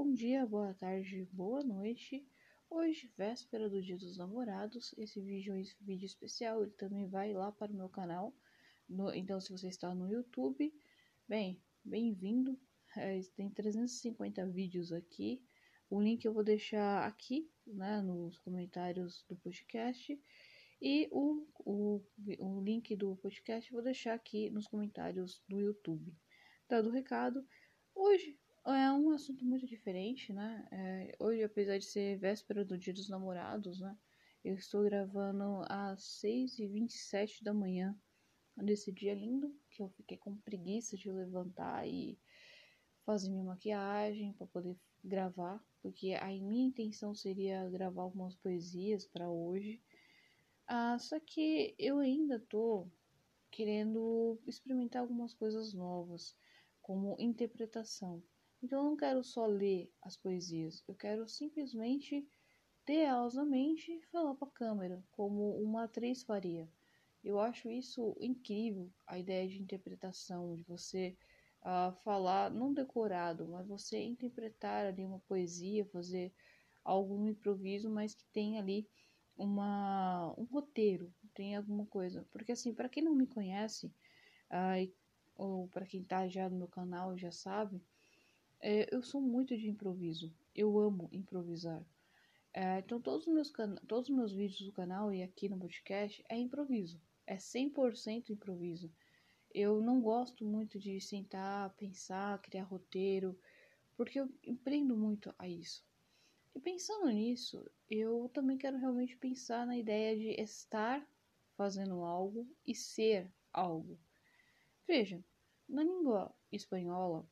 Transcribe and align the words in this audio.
Bom 0.00 0.12
dia, 0.12 0.46
boa 0.46 0.72
tarde, 0.74 1.28
boa 1.32 1.60
noite. 1.64 2.24
Hoje, 2.70 3.12
véspera 3.18 3.68
do 3.68 3.82
Dia 3.82 3.96
dos 3.96 4.16
Namorados, 4.16 4.94
esse 4.96 5.20
vídeo 5.20 5.52
é 5.52 5.58
um 5.58 5.64
vídeo 5.84 6.06
especial, 6.06 6.62
ele 6.62 6.70
também 6.70 7.08
vai 7.08 7.32
lá 7.32 7.50
para 7.50 7.72
o 7.72 7.74
meu 7.74 7.88
canal. 7.88 8.32
No, 8.88 9.12
então, 9.12 9.40
se 9.40 9.50
você 9.50 9.66
está 9.66 9.92
no 9.92 10.08
YouTube, 10.08 10.72
bem, 11.26 11.60
bem-vindo. 11.84 12.56
É, 12.96 13.18
tem 13.34 13.50
350 13.50 14.46
vídeos 14.46 14.92
aqui. 14.92 15.42
O 15.90 16.00
link 16.00 16.24
eu 16.24 16.32
vou 16.32 16.44
deixar 16.44 17.04
aqui, 17.04 17.50
né, 17.66 18.00
nos 18.00 18.38
comentários 18.38 19.24
do 19.28 19.34
podcast. 19.34 20.16
E 20.80 21.08
o, 21.10 21.44
o, 21.64 22.00
o 22.38 22.62
link 22.62 22.94
do 22.94 23.16
podcast 23.16 23.68
eu 23.68 23.74
vou 23.74 23.82
deixar 23.82 24.14
aqui 24.14 24.48
nos 24.50 24.68
comentários 24.68 25.42
do 25.48 25.58
YouTube. 25.58 26.16
Dado 26.68 26.88
o 26.88 26.92
recado, 26.92 27.44
hoje 27.92 28.37
é 28.74 28.92
um 28.92 29.10
assunto 29.10 29.44
muito 29.44 29.66
diferente, 29.66 30.32
né? 30.32 30.66
É, 30.70 31.16
hoje, 31.18 31.42
apesar 31.42 31.78
de 31.78 31.84
ser 31.84 32.18
véspera 32.18 32.64
do 32.64 32.76
Dia 32.76 32.92
dos 32.92 33.08
Namorados, 33.08 33.80
né? 33.80 33.96
Eu 34.44 34.54
estou 34.54 34.84
gravando 34.84 35.64
às 35.68 36.02
6h27 36.20 37.42
da 37.42 37.52
manhã 37.52 37.96
desse 38.56 38.92
dia 38.92 39.14
lindo, 39.14 39.54
que 39.70 39.82
eu 39.82 39.88
fiquei 39.90 40.16
com 40.16 40.36
preguiça 40.36 40.96
de 40.96 41.10
levantar 41.10 41.86
e 41.88 42.18
fazer 43.04 43.30
minha 43.30 43.44
maquiagem 43.44 44.32
para 44.34 44.46
poder 44.46 44.76
gravar, 45.02 45.64
porque 45.80 46.14
a 46.14 46.26
minha 46.26 46.66
intenção 46.66 47.14
seria 47.14 47.68
gravar 47.70 48.02
algumas 48.02 48.34
poesias 48.36 49.06
para 49.06 49.30
hoje. 49.30 49.80
Ah, 50.66 50.98
só 50.98 51.18
que 51.18 51.74
eu 51.78 51.98
ainda 51.98 52.38
tô 52.38 52.86
querendo 53.50 54.38
experimentar 54.46 55.00
algumas 55.00 55.32
coisas 55.32 55.72
novas, 55.72 56.36
como 56.82 57.16
interpretação. 57.18 58.22
Então 58.62 58.80
eu 58.80 58.90
não 58.90 58.96
quero 58.96 59.22
só 59.22 59.46
ler 59.46 59.92
as 60.02 60.16
poesias, 60.16 60.82
eu 60.88 60.94
quero 60.94 61.28
simplesmente 61.28 62.26
teosamente 62.84 64.00
falar 64.10 64.34
para 64.34 64.48
a 64.48 64.52
câmera, 64.52 65.04
como 65.12 65.62
uma 65.62 65.84
atriz 65.84 66.22
faria. 66.22 66.68
Eu 67.22 67.38
acho 67.38 67.68
isso 67.68 68.16
incrível, 68.20 68.90
a 69.06 69.18
ideia 69.18 69.46
de 69.46 69.60
interpretação, 69.60 70.56
de 70.56 70.62
você 70.64 71.16
uh, 71.62 71.92
falar, 72.02 72.50
não 72.50 72.72
decorado, 72.72 73.46
mas 73.46 73.66
você 73.66 73.98
interpretar 73.98 74.86
ali 74.86 75.04
uma 75.04 75.20
poesia, 75.20 75.84
fazer 75.86 76.32
algum 76.84 77.28
improviso, 77.28 77.90
mas 77.90 78.14
que 78.14 78.24
tem 78.32 78.58
ali 78.58 78.88
uma, 79.36 80.34
um 80.38 80.44
roteiro, 80.44 81.14
tem 81.34 81.56
alguma 81.56 81.86
coisa. 81.86 82.26
Porque 82.30 82.52
assim, 82.52 82.74
para 82.74 82.88
quem 82.88 83.04
não 83.04 83.14
me 83.14 83.26
conhece, 83.26 83.86
uh, 83.86 84.92
ou 85.36 85.68
para 85.68 85.86
quem 85.86 86.02
tá 86.02 86.26
já 86.26 86.48
no 86.48 86.56
meu 86.56 86.68
canal 86.68 87.16
já 87.16 87.30
sabe, 87.30 87.80
é, 88.60 88.92
eu 88.94 89.02
sou 89.02 89.20
muito 89.20 89.56
de 89.56 89.68
improviso. 89.68 90.34
Eu 90.54 90.78
amo 90.78 91.08
improvisar. 91.12 91.84
É, 92.52 92.78
então, 92.78 93.00
todos 93.00 93.26
os, 93.26 93.32
meus 93.32 93.52
todos 93.86 94.08
os 94.08 94.14
meus 94.14 94.32
vídeos 94.32 94.62
do 94.62 94.72
canal 94.72 95.12
e 95.12 95.22
aqui 95.22 95.48
no 95.48 95.58
podcast 95.58 96.24
é 96.28 96.36
improviso. 96.36 97.00
É 97.26 97.36
100% 97.36 98.30
improviso. 98.30 98.90
Eu 99.54 99.80
não 99.80 100.00
gosto 100.00 100.44
muito 100.44 100.78
de 100.78 101.00
sentar, 101.00 101.74
pensar, 101.74 102.40
criar 102.40 102.64
roteiro, 102.64 103.38
porque 103.96 104.20
eu 104.20 104.28
empreendo 104.42 104.96
muito 104.96 105.34
a 105.38 105.48
isso. 105.48 105.84
E 106.54 106.60
pensando 106.60 107.08
nisso, 107.08 107.64
eu 107.88 108.30
também 108.34 108.58
quero 108.58 108.78
realmente 108.78 109.16
pensar 109.16 109.66
na 109.66 109.76
ideia 109.76 110.16
de 110.16 110.40
estar 110.40 111.06
fazendo 111.56 112.02
algo 112.02 112.48
e 112.66 112.74
ser 112.74 113.30
algo. 113.52 113.98
Veja, 114.86 115.22
na 115.68 115.82
língua 115.82 116.34
espanhola, 116.50 117.28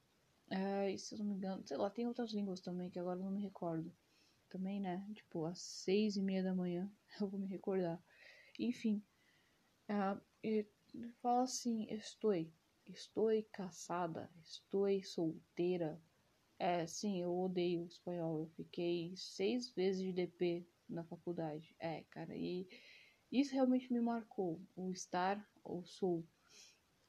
é, 0.50 0.96
se 0.96 1.14
eu 1.14 1.18
não 1.18 1.26
me 1.26 1.34
engano, 1.34 1.66
sei 1.66 1.76
lá, 1.76 1.90
tem 1.90 2.06
outras 2.06 2.32
línguas 2.32 2.60
também 2.60 2.90
que 2.90 2.98
agora 2.98 3.18
não 3.18 3.30
me 3.30 3.42
recordo. 3.42 3.92
Também, 4.48 4.80
né? 4.80 5.04
Tipo, 5.14 5.44
às 5.44 5.60
seis 5.60 6.16
e 6.16 6.22
meia 6.22 6.42
da 6.42 6.54
manhã 6.54 6.90
eu 7.20 7.28
vou 7.28 7.40
me 7.40 7.48
recordar. 7.48 8.02
Enfim, 8.58 9.02
é, 9.88 10.66
fala 11.20 11.42
assim: 11.42 11.86
estou, 11.90 12.32
estou 12.86 13.28
caçada, 13.52 14.30
estou 14.42 14.86
solteira. 15.02 16.00
É, 16.58 16.86
sim, 16.86 17.20
eu 17.20 17.36
odeio 17.38 17.86
espanhol. 17.86 18.40
Eu 18.40 18.48
fiquei 18.48 19.14
seis 19.16 19.74
vezes 19.74 20.02
de 20.02 20.12
DP 20.12 20.66
na 20.88 21.04
faculdade. 21.04 21.74
É, 21.78 22.02
cara, 22.04 22.34
e 22.34 22.68
isso 23.30 23.52
realmente 23.52 23.92
me 23.92 24.00
marcou. 24.00 24.60
O 24.74 24.90
estar 24.90 25.46
ou 25.62 25.84
sou. 25.84 26.24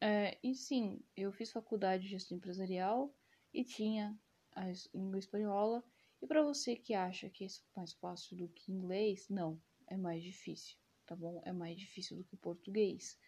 É, 0.01 0.37
e 0.43 0.53
sim, 0.53 1.01
eu 1.15 1.31
fiz 1.31 1.51
faculdade 1.51 2.03
de 2.03 2.09
gestão 2.09 2.37
empresarial 2.37 3.16
e 3.57 3.63
tinha 3.63 4.15
a 4.55 4.65
língua 4.93 5.17
espanhola. 5.17 5.83
E 6.21 6.27
para 6.27 6.43
você 6.43 6.75
que 6.75 6.93
acha 6.93 7.27
que 7.27 7.43
é 7.43 7.47
mais 7.75 7.91
fácil 7.93 8.37
do 8.37 8.47
que 8.49 8.71
inglês, 8.71 9.27
não, 9.29 9.59
é 9.87 9.97
mais 9.97 10.21
difícil, 10.21 10.77
tá 11.07 11.15
bom? 11.15 11.41
É 11.43 11.51
mais 11.51 11.75
difícil 11.75 12.17
do 12.17 12.23
que 12.23 12.37
português, 12.37 13.19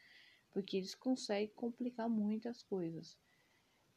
porque 0.51 0.77
eles 0.77 0.93
conseguem 0.93 1.51
complicar 1.55 2.07
muitas 2.07 2.61
coisas. 2.61 3.17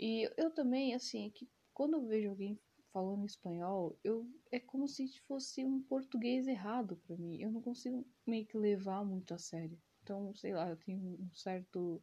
E 0.01 0.31
eu 0.39 0.51
também, 0.51 0.95
assim, 0.95 1.27
é 1.27 1.31
que 1.31 1.47
quando 1.75 1.95
eu 1.95 2.07
vejo 2.07 2.31
alguém 2.31 2.59
falando 2.95 3.27
espanhol, 3.27 3.99
eu 4.03 4.27
é 4.51 4.59
como 4.59 4.89
se 4.89 5.07
fosse 5.29 5.63
um 5.67 5.83
português 5.83 6.47
errado 6.47 6.97
para 7.07 7.17
mim. 7.17 7.43
Eu 7.43 7.53
não 7.53 7.61
consigo 7.61 8.07
meio 8.27 8.47
que 8.47 8.57
levar 8.57 9.05
muito 9.05 9.35
a 9.35 9.39
sério. 9.39 9.79
Então, 10.03 10.35
sei 10.35 10.55
lá, 10.55 10.69
eu 10.71 10.77
tenho 10.79 10.99
um 10.99 11.31
certo 11.35 12.03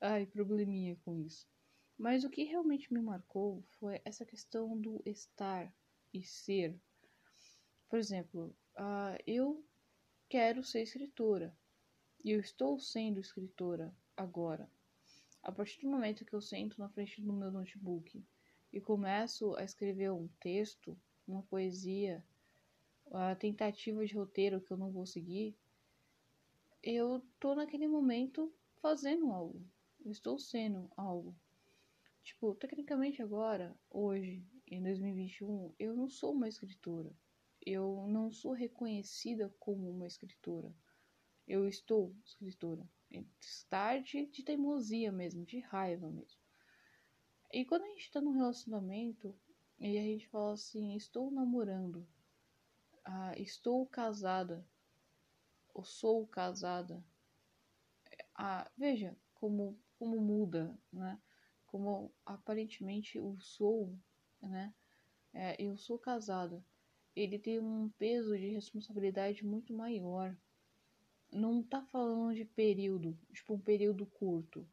ai, 0.00 0.24
probleminha 0.24 0.96
com 1.04 1.14
isso. 1.14 1.46
Mas 2.00 2.24
o 2.24 2.30
que 2.30 2.44
realmente 2.44 2.90
me 2.90 3.02
marcou 3.02 3.62
foi 3.78 4.00
essa 4.06 4.24
questão 4.24 4.74
do 4.74 5.02
estar 5.04 5.70
e 6.14 6.24
ser. 6.24 6.74
Por 7.90 7.98
exemplo, 7.98 8.56
uh, 8.74 9.22
eu 9.26 9.62
quero 10.26 10.64
ser 10.64 10.80
escritora 10.80 11.54
e 12.24 12.30
eu 12.30 12.40
estou 12.40 12.80
sendo 12.80 13.20
escritora 13.20 13.94
agora. 14.16 14.66
A 15.42 15.52
partir 15.52 15.82
do 15.82 15.90
momento 15.90 16.24
que 16.24 16.32
eu 16.32 16.40
sento 16.40 16.78
na 16.78 16.88
frente 16.88 17.20
do 17.20 17.34
meu 17.34 17.52
notebook 17.52 18.24
e 18.72 18.80
começo 18.80 19.54
a 19.56 19.62
escrever 19.62 20.10
um 20.10 20.26
texto, 20.40 20.98
uma 21.28 21.42
poesia, 21.42 22.24
a 23.12 23.34
tentativa 23.34 24.06
de 24.06 24.14
roteiro 24.14 24.62
que 24.62 24.70
eu 24.70 24.78
não 24.78 24.90
vou 24.90 25.04
seguir, 25.04 25.54
eu 26.82 27.22
tô 27.38 27.54
naquele 27.54 27.86
momento 27.86 28.50
fazendo 28.80 29.30
algo. 29.30 29.62
Eu 30.02 30.10
estou 30.10 30.38
sendo 30.38 30.90
algo. 30.96 31.36
Tipo, 32.30 32.54
tecnicamente 32.54 33.20
agora, 33.20 33.76
hoje, 33.90 34.46
em 34.64 34.80
2021, 34.80 35.74
eu 35.80 35.96
não 35.96 36.08
sou 36.08 36.32
uma 36.32 36.46
escritora. 36.46 37.12
Eu 37.60 38.06
não 38.06 38.30
sou 38.30 38.52
reconhecida 38.52 39.52
como 39.58 39.90
uma 39.90 40.06
escritora. 40.06 40.72
Eu 41.44 41.66
estou 41.66 42.14
escritora. 42.24 42.88
Tarde 43.68 44.26
de 44.26 44.44
teimosia 44.44 45.10
mesmo, 45.10 45.44
de 45.44 45.58
raiva 45.58 46.08
mesmo. 46.08 46.38
E 47.52 47.64
quando 47.64 47.82
a 47.82 47.88
gente 47.88 48.12
tá 48.12 48.20
num 48.20 48.30
relacionamento 48.30 49.36
e 49.80 49.98
a 49.98 50.02
gente 50.02 50.28
fala 50.28 50.52
assim, 50.52 50.94
estou 50.94 51.32
namorando, 51.32 52.06
ah, 53.04 53.34
estou 53.36 53.84
casada, 53.86 54.64
ou 55.74 55.82
sou 55.84 56.28
casada, 56.28 57.04
ah, 58.36 58.70
veja 58.76 59.18
como, 59.34 59.76
como 59.98 60.20
muda, 60.20 60.78
né? 60.92 61.20
Como 61.70 62.12
aparentemente 62.26 63.18
o 63.18 63.38
sou, 63.38 63.96
né? 64.42 64.74
É, 65.32 65.56
eu 65.62 65.76
sou 65.76 65.98
casada. 65.98 66.62
Ele 67.14 67.38
tem 67.38 67.60
um 67.60 67.88
peso 67.90 68.36
de 68.36 68.48
responsabilidade 68.48 69.44
muito 69.46 69.72
maior. 69.72 70.36
Não 71.32 71.62
tá 71.62 71.80
falando 71.82 72.34
de 72.34 72.44
período, 72.44 73.16
tipo 73.32 73.54
um 73.54 73.60
período 73.60 74.04
curto, 74.04 74.66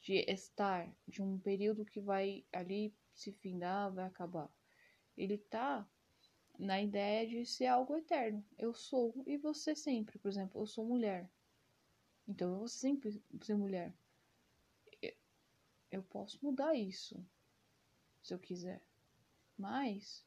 de 0.00 0.24
estar, 0.30 0.88
de 1.06 1.20
um 1.20 1.36
período 1.38 1.84
que 1.84 2.00
vai 2.00 2.44
ali 2.52 2.94
se 3.12 3.32
findar, 3.32 3.92
vai 3.92 4.06
acabar. 4.06 4.48
Ele 5.16 5.38
tá 5.38 5.84
na 6.56 6.80
ideia 6.80 7.26
de 7.26 7.44
ser 7.44 7.66
algo 7.66 7.96
eterno. 7.96 8.44
Eu 8.56 8.72
sou 8.72 9.12
e 9.26 9.36
você 9.36 9.74
sempre, 9.74 10.16
por 10.18 10.28
exemplo, 10.28 10.60
eu 10.62 10.66
sou 10.66 10.86
mulher. 10.86 11.28
Então 12.28 12.52
eu 12.52 12.58
vou 12.58 12.68
sempre 12.68 13.20
ser 13.42 13.56
mulher 13.56 13.92
eu 15.96 16.02
posso 16.02 16.38
mudar 16.44 16.74
isso 16.74 17.24
se 18.22 18.34
eu 18.34 18.38
quiser. 18.38 18.82
Mas 19.56 20.24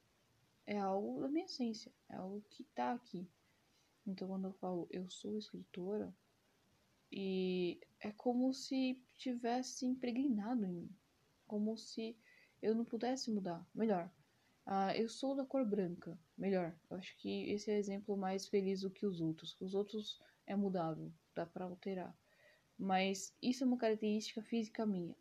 é 0.66 0.80
algo 0.80 1.22
da 1.22 1.28
minha 1.28 1.46
essência, 1.46 1.92
é 2.10 2.16
algo 2.16 2.44
que 2.50 2.64
tá 2.64 2.94
aqui. 2.94 3.30
Então 4.06 4.28
quando 4.28 4.46
eu 4.46 4.54
falo 4.54 4.88
eu 4.90 5.08
sou 5.10 5.38
escritora, 5.38 6.14
e 7.12 7.80
é 8.00 8.12
como 8.12 8.54
se 8.54 9.02
tivesse 9.18 9.86
impregnado 9.86 10.66
em 10.66 10.72
mim, 10.72 10.90
como 11.48 11.78
se 11.78 12.18
eu 12.62 12.76
não 12.76 12.86
pudesse 12.86 13.32
mudar. 13.32 13.68
Melhor, 13.74 14.12
uh, 14.68 14.92
eu 14.96 15.08
sou 15.10 15.36
da 15.36 15.46
cor 15.46 15.66
branca. 15.66 16.20
Melhor, 16.38 16.76
eu 16.90 16.98
acho 16.98 17.16
que 17.18 17.50
esse 17.52 17.72
é 17.72 17.76
o 17.76 17.78
exemplo 17.78 18.18
mais 18.18 18.48
feliz 18.48 18.82
do 18.82 18.92
que 18.92 19.06
os 19.06 19.22
outros. 19.22 19.56
Os 19.60 19.74
outros 19.74 20.20
é 20.46 20.56
mudável, 20.56 21.12
dá 21.36 21.46
para 21.46 21.66
alterar. 21.66 22.16
Mas 22.78 23.36
isso 23.42 23.64
é 23.64 23.68
uma 23.68 23.78
característica 23.78 24.42
física 24.44 24.86
minha 24.86 25.16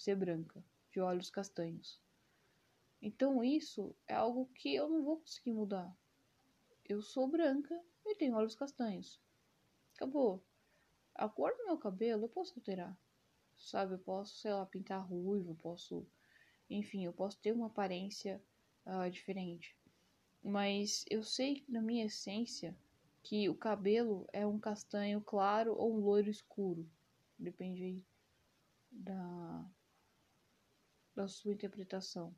ser 0.00 0.16
branca, 0.16 0.64
de 0.90 1.00
olhos 1.00 1.30
castanhos. 1.30 2.00
Então 3.02 3.44
isso 3.44 3.94
é 4.06 4.14
algo 4.14 4.46
que 4.54 4.74
eu 4.74 4.88
não 4.88 5.02
vou 5.02 5.18
conseguir 5.18 5.52
mudar. 5.52 5.94
Eu 6.84 7.02
sou 7.02 7.28
branca 7.28 7.78
e 8.04 8.14
tenho 8.14 8.34
olhos 8.34 8.54
castanhos. 8.54 9.20
Acabou. 9.94 10.42
A 11.14 11.28
cor 11.28 11.54
do 11.56 11.66
meu 11.66 11.76
cabelo 11.76 12.24
eu 12.24 12.28
posso 12.28 12.54
alterar. 12.58 12.96
Sabe, 13.56 13.94
eu 13.94 13.98
posso, 13.98 14.38
sei 14.38 14.52
lá, 14.52 14.64
pintar 14.64 15.06
ruivo, 15.06 15.54
posso. 15.56 16.06
Enfim, 16.68 17.04
eu 17.04 17.12
posso 17.12 17.38
ter 17.38 17.52
uma 17.52 17.66
aparência 17.66 18.42
uh, 18.86 19.10
diferente. 19.10 19.76
Mas 20.42 21.04
eu 21.10 21.22
sei 21.22 21.62
na 21.68 21.82
minha 21.82 22.06
essência 22.06 22.74
que 23.22 23.48
o 23.50 23.54
cabelo 23.54 24.26
é 24.32 24.46
um 24.46 24.58
castanho 24.58 25.20
claro 25.20 25.74
ou 25.76 25.94
um 25.94 26.00
loiro 26.00 26.30
escuro. 26.30 26.88
Depende 27.38 27.82
aí 27.84 28.04
da, 28.90 29.64
da 31.14 31.28
sua 31.28 31.52
interpretação. 31.52 32.34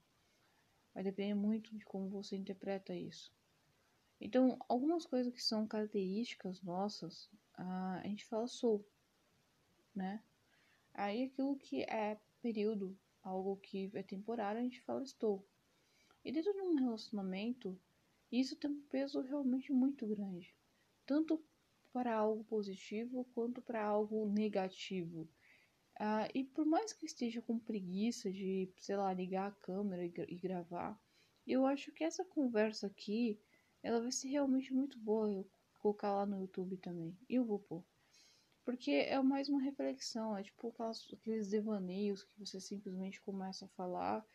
Vai 0.95 1.03
depender 1.03 1.35
muito 1.35 1.75
de 1.77 1.85
como 1.85 2.09
você 2.09 2.37
interpreta 2.37 2.95
isso. 2.95 3.33
Então, 4.21 4.57
algumas 4.69 5.05
coisas 5.05 5.33
que 5.33 5.43
são 5.43 5.67
características 5.67 6.63
nossas, 6.63 7.29
a 7.55 8.03
gente 8.05 8.25
fala 8.25 8.47
sou, 8.47 8.87
né? 9.95 10.23
Aí 10.95 11.25
aquilo 11.25 11.57
que 11.57 11.83
é 11.83 12.21
período, 12.41 12.97
algo 13.23 13.57
que 13.57 13.91
é 13.95 14.03
temporário, 14.03 14.61
a 14.61 14.65
gente 14.65 14.81
fala 14.83 15.03
estou. 15.03 15.47
E 16.25 16.31
dentro 16.31 16.53
de 16.53 16.61
um 16.61 16.75
relacionamento, 16.75 17.79
isso 18.31 18.55
tem 18.57 18.71
um 18.71 18.81
peso 18.83 19.21
realmente 19.21 19.73
muito 19.73 20.07
grande, 20.07 20.55
tanto 21.05 21.43
para 21.93 22.15
algo 22.15 22.45
positivo 22.45 23.25
quanto 23.35 23.61
para 23.61 23.85
algo 23.85 24.27
negativo. 24.27 25.29
Uh, 26.03 26.27
e 26.35 26.43
por 26.43 26.67
mais 26.67 26.93
que 26.93 27.07
esteja 27.07 27.41
com 27.41 27.61
preguiça 27.61 28.29
de, 28.29 28.69
sei 28.81 28.97
lá, 28.97 29.13
ligar 29.13 29.47
a 29.47 29.55
câmera 29.55 30.05
e, 30.05 30.13
e, 30.31 30.37
gravar, 30.37 31.01
eu 31.47 31.65
acho 31.65 31.93
que 31.93 32.03
essa 32.03 32.25
conversa 32.25 32.89
aqui, 32.89 33.41
ela 33.85 34.01
vai 34.01 34.11
ser 34.11 34.27
realmente 34.27 34.75
muito 34.75 34.99
boa 34.99 35.31
eu 35.31 35.49
colocar 35.79 36.13
lá 36.13 36.27
no 36.27 36.41
YouTube 36.41 36.77
também. 36.79 37.17
E 37.29 37.37
eu 37.37 37.45
vou 37.45 37.61
pôr. 37.61 37.85
Porque 38.65 38.91
é 38.91 39.17
mais 39.23 39.49
uma 39.49 39.63
reflexão, 39.63 40.37
é 40.37 40.43
tipo 40.43 40.71
aquelas, 40.71 41.07
aqueles 41.13 41.49
devaneios 41.49 42.25
que 42.25 42.37
você 42.37 42.61
simplesmente 42.61 43.21
começa 43.21 43.67
a 43.67 43.69
falar 43.77 44.27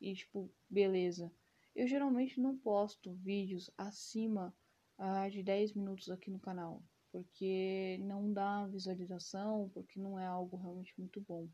e 0.00 0.14
tipo, 0.16 0.52
beleza. 0.68 1.32
Eu 1.72 1.86
geralmente 1.86 2.40
não 2.40 2.58
posto 2.58 3.14
vídeos 3.14 3.70
acima 3.78 4.52
uh, 4.98 5.30
de 5.30 5.40
10 5.40 5.74
minutos 5.74 6.10
aqui 6.10 6.32
no 6.32 6.40
canal 6.40 6.82
porque 7.12 7.98
não 8.00 8.32
dá 8.32 8.66
visualização, 8.66 9.70
porque 9.74 10.00
não 10.00 10.18
é 10.18 10.26
algo 10.26 10.56
realmente 10.56 10.94
muito 10.98 11.20
bom. 11.20 11.48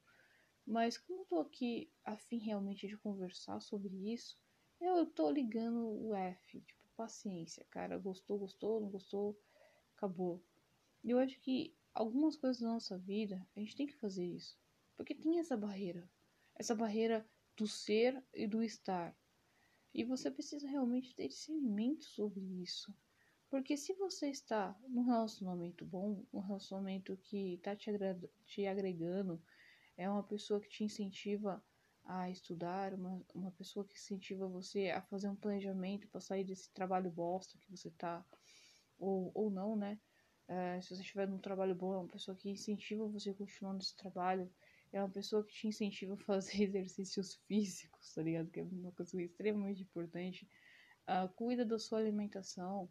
Mas 0.64 0.96
como 0.96 1.22
eu 1.22 1.26
tô 1.26 1.40
aqui 1.40 1.90
a 2.05 2.16
fim 2.16 2.38
realmente 2.38 2.87
de 2.87 2.96
conversar 2.96 3.60
sobre 3.60 3.94
isso, 4.12 4.38
eu 4.81 5.05
tô 5.06 5.28
ligando 5.31 6.06
o 6.06 6.14
F, 6.14 6.60
tipo, 6.60 6.81
paciência, 6.96 7.66
cara, 7.70 7.99
gostou, 7.99 8.38
gostou, 8.38 8.81
não 8.81 8.88
gostou, 8.88 9.37
acabou. 9.96 10.43
E 11.02 11.10
eu 11.10 11.19
acho 11.19 11.38
que 11.40 11.75
algumas 11.93 12.37
coisas 12.37 12.61
da 12.61 12.69
nossa 12.69 12.96
vida, 12.99 13.44
a 13.56 13.61
gente 13.61 13.76
tem 13.76 13.87
que 13.87 13.96
fazer 13.96 14.25
isso. 14.25 14.56
Porque 14.96 15.14
tem 15.14 15.38
essa 15.38 15.56
barreira, 15.56 16.08
essa 16.54 16.75
barreira 16.75 17.28
do 17.56 17.66
ser 17.66 18.22
e 18.32 18.46
do 18.46 18.62
estar. 18.62 19.16
E 19.94 20.04
você 20.04 20.31
precisa 20.31 20.69
realmente 20.69 21.14
ter 21.14 21.28
discernimento 21.28 22.04
sobre 22.04 22.44
isso. 22.62 22.94
Porque 23.50 23.76
se 23.76 23.94
você 23.94 24.28
está 24.28 24.76
num 24.88 25.04
relacionamento 25.04 25.84
bom, 25.84 26.22
um 26.32 26.40
relacionamento 26.40 27.16
que 27.16 27.54
está 27.54 27.74
te, 27.74 27.90
te 28.44 28.66
agregando, 28.66 29.42
é 29.96 30.08
uma 30.08 30.22
pessoa 30.22 30.60
que 30.60 30.68
te 30.68 30.84
incentiva 30.84 31.62
a 32.04 32.30
estudar, 32.30 32.94
uma, 32.94 33.22
uma 33.34 33.50
pessoa 33.52 33.86
que 33.86 33.94
incentiva 33.94 34.46
você 34.46 34.90
a 34.90 35.02
fazer 35.02 35.28
um 35.28 35.36
planejamento 35.36 36.08
para 36.08 36.20
sair 36.20 36.44
desse 36.44 36.72
trabalho 36.72 37.10
bosta 37.10 37.58
que 37.58 37.70
você 37.70 37.90
tá, 37.90 38.24
ou, 38.98 39.30
ou 39.34 39.50
não, 39.50 39.76
né? 39.76 39.98
É, 40.46 40.80
se 40.80 40.94
você 40.94 41.02
estiver 41.02 41.28
num 41.28 41.38
trabalho 41.38 41.74
bom, 41.74 41.92
é 41.92 41.98
uma 41.98 42.08
pessoa 42.08 42.36
que 42.36 42.48
incentiva 42.48 43.06
você 43.06 43.30
a 43.30 43.34
continuar 43.34 43.74
nesse 43.74 43.94
trabalho, 43.96 44.50
é 44.92 45.00
uma 45.02 45.10
pessoa 45.10 45.44
que 45.44 45.52
te 45.52 45.68
incentiva 45.68 46.14
a 46.14 46.16
fazer 46.24 46.62
exercícios 46.62 47.36
físicos, 47.46 48.12
tá 48.14 48.22
ligado? 48.22 48.50
Que 48.50 48.60
é 48.60 48.62
uma 48.62 48.92
coisa 48.92 49.20
extremamente 49.22 49.82
importante. 49.82 50.48
Uh, 51.06 51.28
cuida 51.34 51.64
da 51.64 51.78
sua 51.78 51.98
alimentação, 51.98 52.90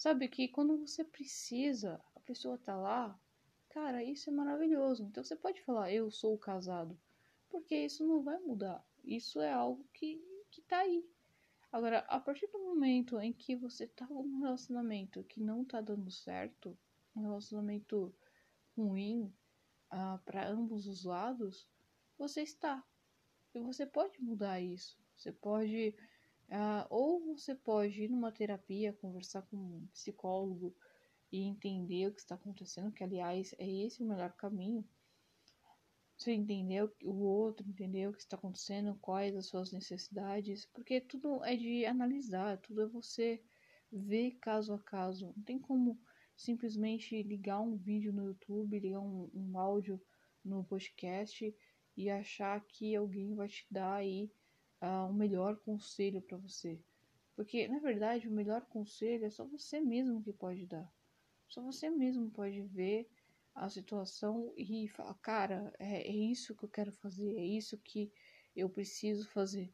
Sabe 0.00 0.28
que 0.28 0.48
quando 0.48 0.78
você 0.78 1.04
precisa, 1.04 2.02
a 2.16 2.20
pessoa 2.20 2.56
tá 2.56 2.74
lá, 2.74 3.20
cara, 3.68 4.02
isso 4.02 4.30
é 4.30 4.32
maravilhoso. 4.32 5.04
Então 5.04 5.22
você 5.22 5.36
pode 5.36 5.60
falar, 5.60 5.92
eu 5.92 6.10
sou 6.10 6.38
casado, 6.38 6.98
porque 7.50 7.76
isso 7.76 8.06
não 8.06 8.22
vai 8.22 8.38
mudar. 8.38 8.82
Isso 9.04 9.42
é 9.42 9.52
algo 9.52 9.86
que, 9.92 10.18
que 10.50 10.62
tá 10.62 10.78
aí. 10.78 11.06
Agora, 11.70 11.98
a 12.08 12.18
partir 12.18 12.46
do 12.46 12.58
momento 12.60 13.20
em 13.20 13.30
que 13.30 13.54
você 13.54 13.86
tá 13.88 14.06
num 14.06 14.40
relacionamento 14.40 15.22
que 15.24 15.38
não 15.38 15.66
tá 15.66 15.82
dando 15.82 16.10
certo, 16.10 16.74
um 17.14 17.20
relacionamento 17.20 18.10
ruim 18.74 19.30
ah, 19.90 20.18
para 20.24 20.48
ambos 20.48 20.86
os 20.86 21.04
lados, 21.04 21.68
você 22.16 22.40
está. 22.40 22.82
E 23.54 23.60
você 23.60 23.84
pode 23.84 24.18
mudar 24.22 24.62
isso. 24.62 24.98
Você 25.14 25.30
pode 25.30 25.94
Uh, 26.50 26.84
ou 26.90 27.24
você 27.36 27.54
pode 27.54 28.02
ir 28.02 28.08
numa 28.08 28.32
terapia, 28.32 28.92
conversar 28.92 29.42
com 29.42 29.56
um 29.56 29.86
psicólogo 29.92 30.74
e 31.30 31.42
entender 31.42 32.08
o 32.08 32.12
que 32.12 32.20
está 32.20 32.34
acontecendo, 32.34 32.90
que 32.90 33.04
aliás 33.04 33.54
é 33.56 33.68
esse 33.68 34.02
o 34.02 34.06
melhor 34.06 34.32
caminho. 34.32 34.84
Você 36.16 36.32
entender 36.32 36.82
o 37.04 37.14
outro, 37.22 37.66
entender 37.66 38.08
o 38.08 38.12
que 38.12 38.18
está 38.18 38.36
acontecendo, 38.36 38.98
quais 39.00 39.34
as 39.36 39.46
suas 39.46 39.72
necessidades, 39.72 40.66
porque 40.66 41.00
tudo 41.00 41.42
é 41.44 41.56
de 41.56 41.86
analisar, 41.86 42.58
tudo 42.58 42.82
é 42.82 42.86
você 42.86 43.40
ver 43.92 44.32
caso 44.40 44.74
a 44.74 44.78
caso. 44.80 45.32
Não 45.36 45.44
tem 45.44 45.58
como 45.58 45.98
simplesmente 46.36 47.22
ligar 47.22 47.60
um 47.60 47.76
vídeo 47.76 48.12
no 48.12 48.26
YouTube, 48.26 48.78
ligar 48.78 49.00
um, 49.00 49.30
um 49.32 49.56
áudio 49.56 50.02
no 50.44 50.64
podcast 50.64 51.54
e 51.96 52.10
achar 52.10 52.60
que 52.66 52.96
alguém 52.96 53.34
vai 53.34 53.48
te 53.48 53.66
dar 53.70 53.94
aí 53.94 54.30
uh, 54.82 55.08
o 55.08 55.12
melhor 55.12 55.56
conselho 55.58 56.22
para 56.22 56.36
você. 56.38 56.80
Porque, 57.36 57.66
na 57.68 57.78
verdade, 57.78 58.28
o 58.28 58.32
melhor 58.32 58.66
conselho 58.66 59.24
é 59.24 59.30
só 59.30 59.44
você 59.46 59.80
mesmo 59.80 60.22
que 60.22 60.32
pode 60.32 60.66
dar. 60.66 60.90
Só 61.48 61.62
você 61.62 61.88
mesmo 61.88 62.30
pode 62.30 62.60
ver 62.62 63.08
a 63.54 63.68
situação 63.68 64.52
e 64.56 64.88
falar, 64.88 65.14
cara, 65.14 65.72
é, 65.78 66.08
é 66.08 66.12
isso 66.12 66.54
que 66.54 66.64
eu 66.64 66.68
quero 66.68 66.92
fazer, 66.92 67.36
é 67.36 67.44
isso 67.44 67.78
que 67.78 68.12
eu 68.54 68.68
preciso 68.68 69.28
fazer. 69.28 69.72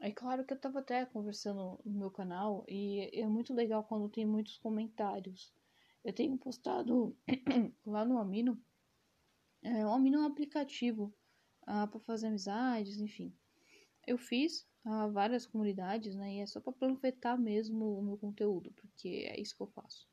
É 0.00 0.10
claro 0.10 0.44
que 0.44 0.52
eu 0.52 0.60
tava 0.60 0.80
até 0.80 1.06
conversando 1.06 1.80
no 1.84 1.98
meu 1.98 2.10
canal 2.10 2.64
e 2.68 3.08
é 3.12 3.26
muito 3.26 3.54
legal 3.54 3.84
quando 3.84 4.08
tem 4.08 4.26
muitos 4.26 4.58
comentários. 4.58 5.54
Eu 6.04 6.12
tenho 6.12 6.36
postado 6.36 7.16
lá 7.86 8.04
no 8.04 8.18
Amino. 8.18 8.60
É, 9.62 9.86
o 9.86 9.90
Amino 9.90 10.18
é 10.18 10.20
um 10.20 10.26
aplicativo 10.26 11.14
ah, 11.62 11.86
para 11.86 12.00
fazer 12.00 12.26
amizades, 12.26 13.00
enfim 13.00 13.34
eu 14.06 14.18
fiz 14.18 14.66
uh, 14.84 15.10
várias 15.12 15.46
comunidades, 15.46 16.14
né? 16.14 16.36
E 16.36 16.40
é 16.40 16.46
só 16.46 16.60
para 16.60 16.72
panfletar 16.72 17.38
mesmo 17.38 17.98
o 17.98 18.02
meu 18.02 18.16
conteúdo, 18.16 18.72
porque 18.72 19.26
é 19.28 19.40
isso 19.40 19.56
que 19.56 19.62
eu 19.62 19.68
faço. 19.68 20.06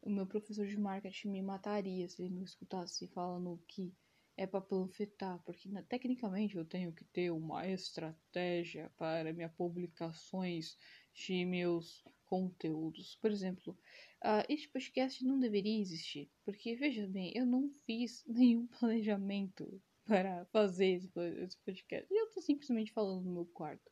O 0.00 0.10
meu 0.10 0.26
professor 0.26 0.66
de 0.66 0.76
marketing 0.76 1.28
me 1.28 1.42
mataria 1.42 2.08
se 2.08 2.22
ele 2.22 2.34
me 2.34 2.44
escutasse 2.44 3.06
falando 3.08 3.62
que 3.68 3.94
é 4.36 4.46
para 4.46 4.60
panfletar, 4.60 5.38
porque 5.44 5.68
né, 5.68 5.84
tecnicamente 5.88 6.56
eu 6.56 6.64
tenho 6.64 6.92
que 6.92 7.04
ter 7.04 7.30
uma 7.30 7.68
estratégia 7.68 8.90
para 8.96 9.32
minhas 9.32 9.52
publicações 9.52 10.76
de 11.14 11.44
meus 11.44 12.02
conteúdos. 12.24 13.16
Por 13.20 13.30
exemplo, 13.30 13.78
uh, 14.24 14.44
este 14.48 14.68
podcast 14.68 15.24
não 15.24 15.38
deveria 15.38 15.80
existir, 15.80 16.30
porque 16.44 16.74
veja 16.74 17.06
bem, 17.06 17.32
eu 17.34 17.44
não 17.44 17.70
fiz 17.84 18.24
nenhum 18.26 18.66
planejamento 18.78 19.80
para 20.04 20.44
fazer 20.46 20.86
esse 20.86 21.58
podcast. 21.58 22.06
E 22.12 22.22
eu 22.22 22.30
tô 22.30 22.40
simplesmente 22.40 22.92
falando 22.92 23.24
no 23.24 23.32
meu 23.32 23.46
quarto, 23.46 23.90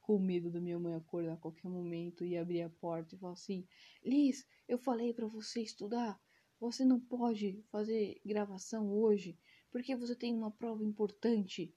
com 0.00 0.18
medo 0.18 0.50
da 0.50 0.60
minha 0.60 0.78
mãe 0.78 0.94
acordar 0.94 1.34
a 1.34 1.38
qualquer 1.38 1.68
momento 1.68 2.24
e 2.24 2.36
abrir 2.36 2.62
a 2.62 2.70
porta 2.70 3.14
e 3.14 3.18
falar 3.18 3.32
assim: 3.32 3.66
Liz, 4.04 4.46
eu 4.68 4.78
falei 4.78 5.12
para 5.12 5.26
você 5.26 5.62
estudar. 5.62 6.20
Você 6.60 6.84
não 6.84 7.00
pode 7.00 7.62
fazer 7.70 8.20
gravação 8.24 8.90
hoje 8.90 9.38
porque 9.70 9.96
você 9.96 10.14
tem 10.14 10.32
uma 10.32 10.52
prova 10.52 10.84
importante 10.84 11.74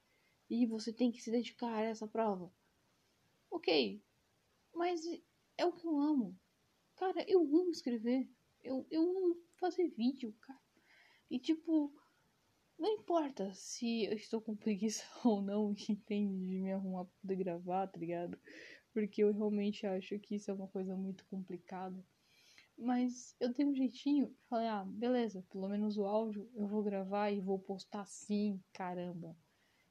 e 0.50 0.65
você 0.65 0.93
tem 0.93 1.12
que 1.12 1.22
se 1.22 1.31
dedicar 1.31 1.74
a 1.74 1.81
essa 1.81 2.07
prova. 2.07 2.53
Ok, 3.50 4.03
mas 4.74 5.01
é 5.57 5.65
o 5.65 5.74
que 5.74 5.86
eu 5.86 6.00
amo. 6.00 6.39
Cara, 6.96 7.25
eu 7.27 7.41
amo 7.41 7.72
escrever. 7.72 8.29
Eu, 8.63 8.86
eu 8.91 9.01
amo 9.01 9.41
fazer 9.60 9.89
vídeo, 9.89 10.34
cara. 10.41 10.62
E 11.29 11.39
tipo, 11.39 11.93
não 12.77 12.93
importa 12.93 13.51
se 13.53 14.05
eu 14.05 14.13
estou 14.13 14.41
com 14.41 14.55
preguiça 14.55 15.03
ou 15.25 15.41
não, 15.41 15.74
entende? 15.89 16.46
De 16.46 16.60
me 16.60 16.72
arrumar 16.72 17.05
pra 17.05 17.13
poder 17.22 17.36
gravar, 17.38 17.88
tá 17.88 18.00
ligado? 18.00 18.38
Porque 18.93 19.24
eu 19.24 19.31
realmente 19.31 19.86
acho 19.86 20.17
que 20.19 20.36
isso 20.36 20.50
é 20.51 20.53
uma 20.53 20.67
coisa 20.67 20.96
muito 20.96 21.25
complicada. 21.27 22.03
Mas 22.77 23.36
eu 23.39 23.51
tenho 23.53 23.69
um 23.69 23.75
jeitinho, 23.75 24.36
falei, 24.48 24.67
ah, 24.67 24.86
beleza, 24.86 25.43
pelo 25.50 25.67
menos 25.67 25.98
o 25.98 26.05
áudio 26.05 26.48
eu 26.53 26.67
vou 26.67 26.84
gravar 26.84 27.31
e 27.31 27.41
vou 27.41 27.57
postar 27.57 28.05
sim, 28.05 28.62
caramba. 28.72 29.36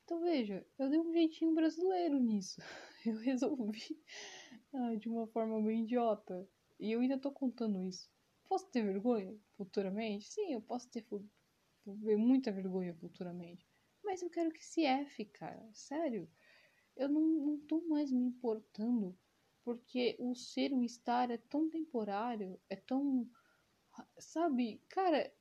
Então 0.04 0.20
veja, 0.20 0.64
eu 0.78 0.88
dei 0.88 1.00
um 1.00 1.12
jeitinho 1.12 1.52
brasileiro 1.52 2.20
nisso. 2.20 2.60
eu 3.04 3.16
resolvi 3.16 4.00
ah, 4.72 4.94
de 4.94 5.08
uma 5.08 5.26
forma 5.26 5.60
bem 5.60 5.82
idiota. 5.82 6.48
E 6.78 6.92
eu 6.92 7.00
ainda 7.00 7.18
tô 7.18 7.32
contando 7.32 7.82
isso. 7.82 8.08
Posso 8.48 8.70
ter 8.70 8.84
vergonha 8.84 9.36
futuramente? 9.56 10.32
Sim, 10.32 10.52
eu 10.52 10.62
posso 10.62 10.88
ter 10.88 11.02
muita 11.86 12.52
vergonha 12.52 12.94
futuramente. 12.94 13.66
Mas 14.04 14.22
eu 14.22 14.30
quero 14.30 14.52
que 14.52 14.64
se 14.64 14.84
F, 14.84 15.24
cara. 15.26 15.68
Sério. 15.72 16.30
Eu 16.96 17.08
não, 17.08 17.22
não 17.22 17.58
tô 17.66 17.80
mais 17.88 18.10
me 18.10 18.24
importando. 18.24 19.18
Porque 19.64 20.16
o 20.18 20.34
ser, 20.34 20.72
o 20.72 20.84
estar 20.84 21.30
é 21.30 21.38
tão 21.38 21.68
temporário, 21.68 22.60
é 22.70 22.76
tão. 22.76 23.28
Sabe, 24.18 24.80
cara. 24.88 25.32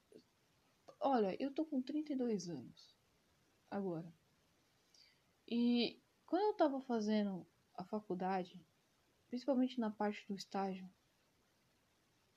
Olha, 0.99 1.35
eu 1.39 1.53
tô 1.53 1.65
com 1.65 1.81
32 1.81 2.49
anos. 2.49 2.95
Agora. 3.69 4.11
E 5.47 6.01
quando 6.25 6.43
eu 6.43 6.53
tava 6.55 6.81
fazendo 6.81 7.45
a 7.75 7.83
faculdade, 7.83 8.65
principalmente 9.27 9.79
na 9.79 9.91
parte 9.91 10.25
do 10.27 10.35
estágio, 10.35 10.89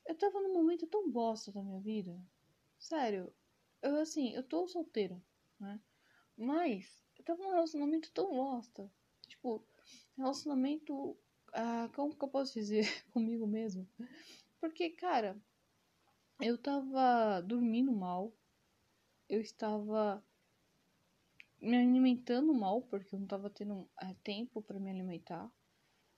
eu 0.05 0.15
tava 0.15 0.39
num 0.41 0.53
momento 0.53 0.85
tão 0.85 1.09
bosta 1.09 1.51
da 1.51 1.63
minha 1.63 1.79
vida. 1.79 2.19
Sério, 2.77 3.33
eu 3.81 3.97
assim, 3.97 4.33
eu 4.33 4.43
tô 4.43 4.67
solteira, 4.67 5.21
né? 5.59 5.79
Mas 6.37 7.01
eu 7.17 7.23
tava 7.23 7.43
num 7.43 7.51
relacionamento 7.51 8.11
tão 8.11 8.29
bosta. 8.31 8.91
Tipo, 9.27 9.63
relacionamento. 10.17 11.17
Ah, 11.53 11.89
como 11.95 12.15
que 12.15 12.23
eu 12.23 12.29
posso 12.29 12.53
dizer 12.53 12.83
comigo 13.11 13.47
mesmo? 13.47 13.87
Porque, 14.59 14.89
cara, 14.91 15.37
eu 16.41 16.57
tava 16.57 17.41
dormindo 17.41 17.91
mal. 17.91 18.33
Eu 19.27 19.41
estava 19.41 20.23
me 21.61 21.77
alimentando 21.77 22.53
mal, 22.53 22.81
porque 22.83 23.13
eu 23.13 23.19
não 23.19 23.27
tava 23.27 23.49
tendo 23.49 23.89
é, 24.01 24.13
tempo 24.23 24.61
para 24.61 24.79
me 24.79 24.89
alimentar. 24.89 25.51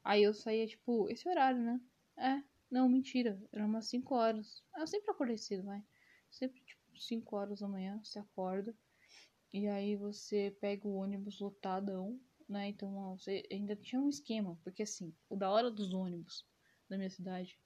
Aí 0.03 0.23
eu 0.23 0.33
saía, 0.33 0.67
tipo, 0.67 1.09
esse 1.09 1.27
horário, 1.27 1.59
né? 1.61 1.81
É, 2.17 2.43
não, 2.69 2.87
mentira, 2.87 3.41
era 3.51 3.65
umas 3.65 3.87
5 3.87 4.15
horas. 4.15 4.63
Eu 4.75 4.87
sempre 4.87 5.11
acordei 5.11 5.37
cedo, 5.37 5.63
vai. 5.63 5.83
Sempre, 6.29 6.61
tipo, 6.61 6.80
5 7.07 7.35
horas 7.35 7.59
da 7.59 7.67
manhã, 7.67 7.99
você 8.03 8.19
acorda. 8.19 8.75
E 9.53 9.67
aí 9.67 9.95
você 9.95 10.55
pega 10.61 10.87
o 10.87 10.95
ônibus 10.95 11.39
lotadão, 11.39 12.19
né? 12.47 12.69
Então 12.69 13.17
você 13.17 13.43
ainda 13.51 13.75
tinha 13.75 14.01
um 14.01 14.09
esquema, 14.09 14.57
porque 14.63 14.83
assim, 14.83 15.13
o 15.29 15.35
da 15.35 15.49
hora 15.49 15.69
dos 15.69 15.93
ônibus 15.93 16.45
da 16.89 16.97
minha 16.97 17.09
cidade 17.09 17.59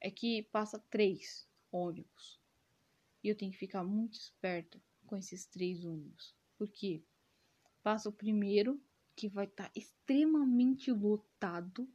é 0.00 0.10
que 0.10 0.44
passa 0.44 0.78
três 0.90 1.46
ônibus. 1.70 2.40
E 3.22 3.28
eu 3.28 3.36
tenho 3.36 3.52
que 3.52 3.58
ficar 3.58 3.84
muito 3.84 4.14
esperta 4.14 4.82
com 5.06 5.16
esses 5.16 5.46
três 5.46 5.84
ônibus. 5.84 6.34
Porque 6.56 7.04
passa 7.82 8.08
o 8.08 8.12
primeiro, 8.12 8.80
que 9.16 9.28
vai 9.28 9.44
estar 9.44 9.64
tá 9.64 9.72
extremamente 9.76 10.90
lotado, 10.90 11.86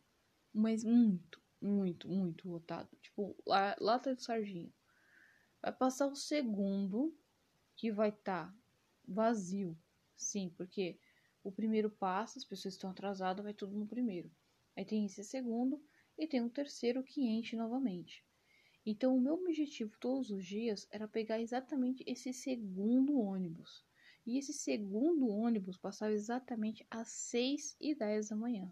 mas 0.54 0.84
muito, 0.84 1.42
muito, 1.60 2.08
muito 2.08 2.48
lotado. 2.48 2.90
Tipo, 3.02 3.36
lá, 3.46 3.76
lata 3.80 4.16
de 4.16 4.24
sardinha. 4.24 4.72
Vai 5.66 5.74
passar 5.74 6.06
o 6.06 6.16
segundo, 6.16 7.12
que 7.76 7.92
vai 7.92 8.10
estar 8.10 8.52
tá 8.52 8.56
vazio. 9.04 9.76
Sim, 10.16 10.54
porque 10.56 11.00
o 11.44 11.52
primeiro 11.52 11.90
passa, 11.90 12.38
as 12.38 12.46
pessoas 12.46 12.76
estão 12.76 12.92
atrasadas, 12.92 13.44
vai 13.44 13.52
tudo 13.52 13.76
no 13.76 13.88
primeiro. 13.88 14.30
Aí 14.78 14.86
tem 14.86 15.08
esse 15.08 15.24
segundo 15.24 15.84
e 16.20 16.28
tem 16.28 16.40
um 16.40 16.50
terceiro 16.50 17.04
que 17.04 17.20
enche 17.20 17.56
novamente. 17.56 18.24
Então, 18.86 19.18
o 19.18 19.20
meu 19.20 19.34
objetivo 19.34 19.98
todos 20.00 20.30
os 20.30 20.46
dias 20.46 20.88
era 20.92 21.08
pegar 21.08 21.42
exatamente 21.42 22.04
esse 22.06 22.32
segundo 22.32 23.20
ônibus. 23.20 23.84
E 24.24 24.38
esse 24.38 24.54
segundo 24.54 25.28
ônibus 25.28 25.80
passava 25.80 26.14
exatamente 26.14 26.86
às 26.92 27.08
6 27.08 27.76
e 27.82 27.96
10 27.96 28.30
da 28.30 28.36
manhã. 28.36 28.72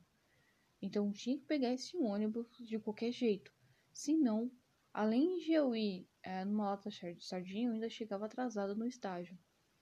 Então, 0.80 1.12
tinha 1.12 1.40
que 1.40 1.46
pegar 1.46 1.74
esse 1.74 1.98
ônibus 1.98 2.56
de 2.56 2.78
qualquer 2.78 3.12
jeito. 3.12 3.52
Senão, 3.92 4.52
além 4.94 5.38
de 5.38 5.52
eu 5.52 5.76
ir 5.76 6.08
é, 6.22 6.46
numa 6.46 6.70
lata 6.72 6.90
de 6.90 7.26
sardinha, 7.26 7.68
eu 7.68 7.74
ainda 7.74 7.90
chegava 7.90 8.26
atrasada 8.26 8.76
no 8.76 8.88
estágio. 8.88 9.38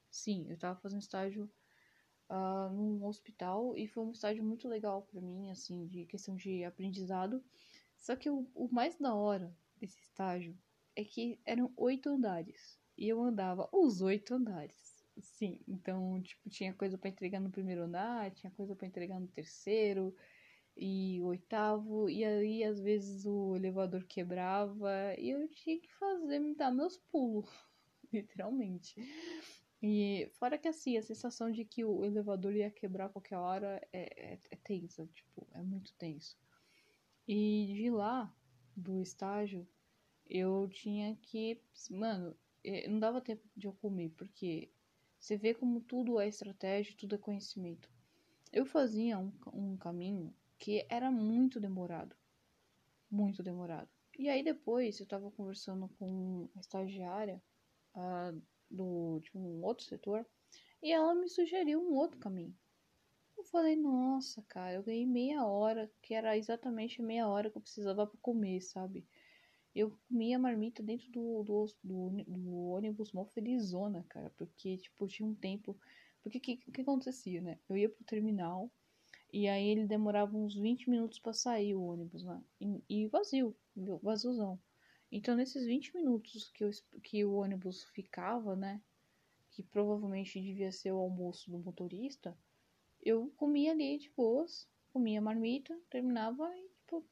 Sim, 0.10 0.48
eu 0.48 0.56
estava 0.56 0.80
fazendo 0.80 1.02
estágio 1.02 1.52
uh, 2.30 2.74
num 2.74 3.04
hospital 3.06 3.78
e 3.78 3.88
foi 3.88 4.04
um 4.04 4.12
estágio 4.12 4.44
muito 4.44 4.68
legal 4.68 5.04
para 5.04 5.22
mim, 5.22 5.50
assim, 5.52 5.86
de 5.88 6.06
questão 6.06 6.36
de 6.36 6.64
aprendizado. 6.64 7.44
Só 7.98 8.16
que 8.16 8.30
o, 8.30 8.50
o 8.56 8.68
mais 8.72 8.98
da 8.98 9.14
hora 9.14 9.56
desse 9.78 10.00
estágio 10.02 10.58
é 10.96 11.04
que 11.04 11.40
eram 11.46 11.72
oito 11.78 12.10
andares 12.10 12.80
e 12.98 13.08
eu 13.08 13.22
andava 13.22 13.70
os 13.72 14.02
oito 14.02 14.34
andares. 14.34 15.02
Sim, 15.20 15.60
então, 15.68 16.22
tipo, 16.22 16.50
tinha 16.50 16.74
coisa 16.74 16.98
para 16.98 17.10
entregar 17.10 17.40
no 17.40 17.52
primeiro 17.52 17.84
andar, 17.84 18.32
tinha 18.32 18.52
coisa 18.52 18.76
para 18.76 18.88
entregar 18.88 19.20
no 19.20 19.28
terceiro 19.28 20.16
e 20.76 21.22
oitavo, 21.22 22.10
e 22.10 22.24
aí 22.24 22.64
às 22.64 22.80
vezes 22.80 23.26
o 23.26 23.56
elevador 23.56 24.04
quebrava 24.06 24.90
e 25.18 25.30
eu 25.30 25.48
tinha 25.50 25.80
que 25.80 25.92
fazer, 25.94 26.40
me 26.40 26.56
dar 26.56 26.72
meus 26.72 26.98
pulos, 26.98 27.50
literalmente. 28.12 28.96
E 29.82 30.30
fora 30.34 30.58
que 30.58 30.68
assim, 30.68 30.98
a 30.98 31.02
sensação 31.02 31.52
de 31.52 31.66
que 31.66 31.84
o 31.84 32.06
elevador 32.06 32.56
ia 32.56 32.70
quebrar 32.70 33.06
a 33.06 33.10
qualquer 33.10 33.38
hora 33.38 33.82
é, 33.92 34.34
é, 34.34 34.40
é 34.52 34.56
tensa, 34.58 35.08
tipo, 35.08 35.48
é 35.54 35.62
muito 35.62 35.94
tenso. 35.96 36.38
E 37.28 37.74
de 37.74 37.90
lá, 37.90 38.34
do 38.76 39.02
estágio, 39.02 39.68
eu 40.30 40.68
tinha 40.70 41.16
que. 41.16 41.62
Mano, 41.90 42.36
é, 42.64 42.88
não 42.88 43.00
dava 43.00 43.22
tempo 43.22 43.48
de 43.56 43.68
eu 43.68 43.74
comer, 43.74 44.10
porque 44.18 44.72
você 45.20 45.38
vê 45.38 45.54
como 45.54 45.82
tudo 45.82 46.20
é 46.20 46.28
estratégia, 46.28 46.96
tudo 46.98 47.16
é 47.16 47.18
conhecimento. 47.18 47.90
Eu 48.52 48.66
fazia 48.66 49.18
um, 49.18 49.32
um 49.54 49.78
caminho 49.78 50.34
que 50.62 50.86
era 50.88 51.10
muito 51.10 51.60
demorado. 51.60 52.16
Muito 53.10 53.42
demorado. 53.42 53.90
E 54.18 54.30
aí 54.30 54.44
depois 54.44 55.00
eu 55.00 55.08
tava 55.08 55.32
conversando 55.32 55.90
com 55.98 56.48
a 56.56 56.60
estagiária 56.60 57.42
uh, 57.96 58.40
do, 58.70 59.20
de 59.22 59.36
um 59.36 59.64
outro 59.64 59.84
setor 59.84 60.24
e 60.82 60.92
ela 60.92 61.16
me 61.16 61.28
sugeriu 61.28 61.82
um 61.82 61.96
outro 61.96 62.20
caminho. 62.20 62.56
Eu 63.36 63.44
falei, 63.46 63.76
nossa, 63.76 64.44
cara, 64.44 64.76
eu 64.76 64.84
ganhei 64.84 65.04
meia 65.04 65.44
hora, 65.44 65.92
que 66.00 66.14
era 66.14 66.38
exatamente 66.38 67.02
meia 67.02 67.28
hora 67.28 67.50
que 67.50 67.58
eu 67.58 67.62
precisava 67.62 68.06
para 68.06 68.20
comer, 68.22 68.62
sabe? 68.62 69.04
Eu 69.74 69.98
comia 70.08 70.38
marmita 70.38 70.84
dentro 70.84 71.10
do, 71.10 71.44
do, 71.44 71.66
do, 71.84 72.24
do 72.24 72.56
ônibus 72.68 73.12
mó 73.14 73.26
felizona, 73.26 74.06
cara, 74.08 74.30
porque, 74.38 74.78
tipo, 74.78 75.08
tinha 75.08 75.28
um 75.28 75.34
tempo. 75.34 75.76
Porque 76.22 76.38
o 76.38 76.42
que, 76.42 76.58
que 76.58 76.82
acontecia, 76.82 77.42
né? 77.42 77.58
Eu 77.68 77.78
ia 77.78 77.90
pro 77.90 78.04
terminal 78.04 78.72
e 79.32 79.48
aí 79.48 79.68
ele 79.68 79.88
demorava 79.88 80.36
uns 80.38 80.56
20 80.56 80.90
minutos 80.90 81.20
para 81.20 81.34
sair 81.34 81.76
o 81.76 81.84
ônibus, 81.84 82.24
né? 82.24 82.44
E, 82.60 82.84
e 82.90 83.08
vazio, 83.08 83.56
vaziozão. 84.02 84.60
Então, 85.12 85.36
nesses 85.36 85.66
20 85.66 85.96
minutos 85.96 86.50
que, 86.50 86.64
eu, 86.64 86.72
que 87.04 87.26
o 87.26 87.34
ônibus 87.34 87.84
ficava, 87.86 88.56
né? 88.56 88.82
Que 89.52 89.64
provavelmente 89.64 90.42
devia 90.42 90.72
ser 90.72 90.92
o 90.92 91.00
almoço 91.00 91.50
do 91.52 91.60
motorista, 91.60 92.38
eu 93.04 93.32
comia 93.36 93.72
ali 93.72 93.98
de 93.98 94.10
boas, 94.12 94.70
comia 94.94 95.20
marmita, 95.20 95.78
terminava 95.90 96.56
e, 96.56 96.70
tipo, 96.70 97.04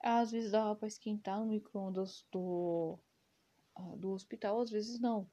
às 0.00 0.30
vezes 0.30 0.52
dava 0.52 0.76
pra 0.76 0.86
esquentar 0.86 1.40
no 1.40 1.46
micro-ondas 1.46 2.24
do, 2.30 2.98
ah, 3.74 3.96
do 3.96 4.12
hospital, 4.12 4.60
às 4.60 4.70
vezes 4.70 5.00
não. 5.00 5.28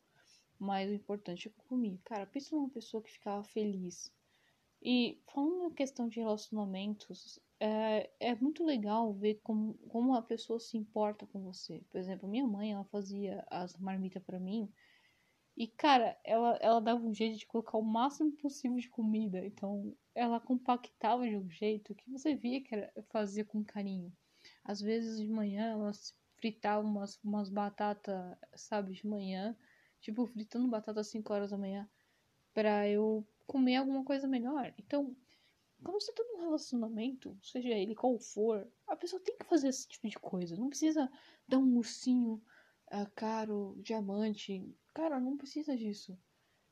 Mas 0.58 0.90
o 0.90 0.94
importante 0.94 1.48
é 1.48 1.52
que 1.52 1.60
eu 1.60 1.64
comia. 1.66 2.00
Cara, 2.04 2.26
pensa 2.26 2.56
numa 2.56 2.70
pessoa 2.70 3.04
que 3.04 3.12
ficava 3.12 3.44
feliz. 3.44 4.12
E 4.86 5.18
falando 5.34 5.70
na 5.70 5.72
questão 5.72 6.10
de 6.10 6.20
relacionamentos, 6.20 7.40
é, 7.58 8.10
é 8.20 8.36
muito 8.36 8.66
legal 8.66 9.14
ver 9.14 9.40
como, 9.42 9.76
como 9.88 10.14
a 10.14 10.22
pessoa 10.22 10.60
se 10.60 10.76
importa 10.76 11.26
com 11.26 11.42
você. 11.42 11.82
Por 11.90 11.98
exemplo, 11.98 12.28
minha 12.28 12.46
mãe, 12.46 12.74
ela 12.74 12.84
fazia 12.84 13.46
as 13.50 13.78
marmitas 13.78 14.22
para 14.22 14.38
mim. 14.42 14.70
E, 15.56 15.68
cara, 15.68 16.20
ela, 16.26 16.58
ela 16.60 16.82
dava 16.82 17.02
um 17.06 17.14
jeito 17.14 17.38
de 17.38 17.46
colocar 17.48 17.78
o 17.78 17.82
máximo 17.82 18.34
possível 18.34 18.78
de 18.78 18.90
comida. 18.90 19.46
Então, 19.46 19.96
ela 20.14 20.42
compactava 20.42 21.26
de 21.30 21.38
um 21.38 21.50
jeito 21.50 21.96
que 21.96 22.10
você 22.10 22.36
via 22.36 22.62
que 22.62 22.76
era, 22.76 22.92
fazia 23.10 23.46
com 23.46 23.64
carinho. 23.64 24.12
Às 24.66 24.82
vezes, 24.82 25.18
de 25.18 25.28
manhã, 25.30 25.72
ela 25.72 25.92
fritava 26.36 26.86
umas, 26.86 27.18
umas 27.24 27.50
batatas, 27.50 28.36
sabe, 28.54 28.92
de 28.92 29.08
manhã. 29.08 29.56
Tipo, 30.02 30.26
fritando 30.26 30.68
batata 30.68 31.00
às 31.00 31.08
5 31.08 31.32
horas 31.32 31.52
da 31.52 31.58
manhã. 31.58 31.90
Pra 32.54 32.88
eu 32.90 33.26
comer 33.46 33.78
alguma 33.78 34.04
coisa 34.04 34.28
melhor. 34.28 34.74
Então, 34.78 35.16
quando 35.84 36.00
você 36.00 36.14
tá 36.14 36.24
num 36.24 36.42
relacionamento, 36.42 37.38
seja 37.42 37.70
ele 37.70 37.94
qual 37.94 38.18
for, 38.18 38.68
a 38.88 38.96
pessoa 38.96 39.22
tem 39.22 39.38
que 39.38 39.46
fazer 39.46 39.68
esse 39.68 39.88
tipo 39.88 40.08
de 40.08 40.18
coisa. 40.18 40.56
Não 40.56 40.70
precisa 40.70 41.12
dar 41.48 41.58
um 41.58 41.78
ursinho 41.78 42.42
uh, 42.88 43.12
caro, 43.16 43.78
diamante. 43.82 44.74
Cara, 44.94 45.20
não 45.20 45.38
precisa 45.38 45.76
disso. 45.76 46.18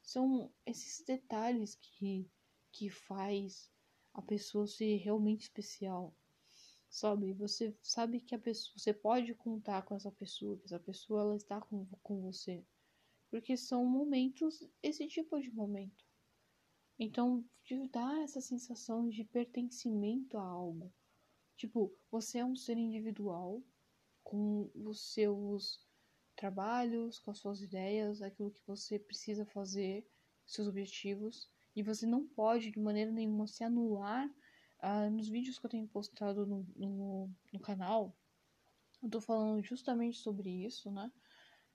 São 0.01 0.51
esses 0.65 1.03
detalhes 1.05 1.75
que, 1.75 2.29
que 2.71 2.89
faz 2.89 3.69
a 4.13 4.21
pessoa 4.21 4.65
ser 4.65 4.97
realmente 4.97 5.41
especial. 5.41 6.15
Sabe? 6.89 7.33
Você 7.33 7.75
sabe 7.81 8.19
que 8.19 8.35
a 8.35 8.39
pessoa, 8.39 8.77
você 8.77 8.93
pode 8.93 9.33
contar 9.35 9.83
com 9.83 9.95
essa 9.95 10.11
pessoa, 10.11 10.57
que 10.57 10.65
essa 10.65 10.79
pessoa 10.79 11.21
ela 11.21 11.35
está 11.35 11.59
com, 11.61 11.85
com 12.01 12.21
você. 12.21 12.65
Porque 13.29 13.55
são 13.55 13.85
momentos, 13.85 14.61
esse 14.83 15.07
tipo 15.07 15.39
de 15.39 15.49
momento. 15.51 16.10
Então, 17.03 17.43
te 17.63 17.87
dá 17.87 18.21
essa 18.21 18.39
sensação 18.39 19.09
de 19.09 19.23
pertencimento 19.23 20.37
a 20.37 20.43
algo. 20.43 20.93
Tipo, 21.57 21.91
você 22.11 22.37
é 22.37 22.45
um 22.45 22.55
ser 22.55 22.77
individual 22.77 23.59
com 24.23 24.69
os 24.75 25.11
seus 25.11 25.83
trabalhos, 26.35 27.17
com 27.17 27.31
as 27.31 27.39
suas 27.39 27.59
ideias, 27.59 28.21
aquilo 28.21 28.51
que 28.51 28.61
você 28.67 28.99
precisa 28.99 29.47
fazer, 29.47 30.07
seus 30.45 30.67
objetivos, 30.67 31.49
e 31.75 31.81
você 31.81 32.05
não 32.05 32.27
pode 32.27 32.69
de 32.69 32.79
maneira 32.79 33.11
nenhuma 33.11 33.47
se 33.47 33.63
anular. 33.63 34.29
Uh, 34.83 35.09
nos 35.09 35.27
vídeos 35.27 35.57
que 35.57 35.65
eu 35.65 35.71
tenho 35.71 35.87
postado 35.87 36.45
no, 36.45 36.67
no, 36.75 37.31
no 37.51 37.59
canal, 37.59 38.15
eu 39.01 39.09
tô 39.09 39.19
falando 39.19 39.63
justamente 39.63 40.19
sobre 40.19 40.51
isso, 40.51 40.91
né? 40.91 41.11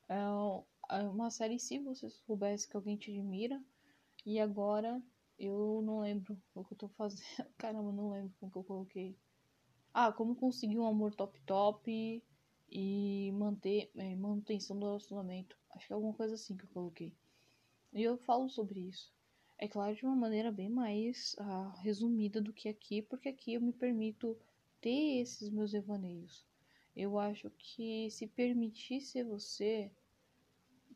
É 0.09 1.00
uma 1.09 1.33
série 1.33 1.59
se 1.59 1.80
você 1.80 2.09
soubesse 2.11 2.68
que 2.68 2.76
alguém 2.76 2.97
te 2.97 3.11
admira, 3.11 3.61
e 4.25 4.38
agora 4.40 5.02
eu 5.38 5.83
não 5.83 6.00
lembro 6.00 6.40
o 6.55 6.64
que 6.64 6.73
eu 6.73 6.78
tô 6.78 6.88
fazendo. 6.88 7.23
Caramba, 7.59 7.93
não 7.93 8.11
lembro 8.11 8.35
como 8.40 8.52
que 8.52 8.59
eu 8.59 8.64
coloquei. 8.64 9.16
Ah, 9.93 10.12
como 10.12 10.37
conseguir 10.37 10.78
um 10.78 10.87
amor 10.87 11.14
top 11.14 11.40
top 11.43 12.23
e 12.69 13.33
manter 13.33 13.90
é, 13.97 14.14
manutenção 14.16 14.78
do 14.78 14.87
relacionamento. 14.87 15.57
Acho 15.71 15.87
que 15.87 15.93
é 15.93 15.95
alguma 15.95 16.14
coisa 16.14 16.35
assim 16.35 16.57
que 16.57 16.64
eu 16.64 16.71
coloquei. 16.71 17.14
E 17.93 18.02
eu 18.02 18.19
falo 18.19 18.49
sobre 18.49 18.81
isso. 18.81 19.14
É 19.59 19.66
claro, 19.66 19.95
de 19.95 20.05
uma 20.05 20.16
maneira 20.16 20.52
bem 20.52 20.69
mais 20.69 21.35
ah, 21.38 21.75
resumida 21.83 22.40
do 22.40 22.52
que 22.52 22.69
aqui, 22.69 23.00
porque 23.02 23.28
aqui 23.28 23.55
eu 23.55 23.61
me 23.61 23.73
permito 23.73 24.37
ter 24.81 25.21
esses 25.21 25.49
meus 25.49 25.73
devaneios. 25.73 26.45
Eu 26.95 27.19
acho 27.19 27.50
que 27.59 28.11
se 28.11 28.26
permitir 28.26 29.00
ser 29.00 29.25
você 29.25 29.90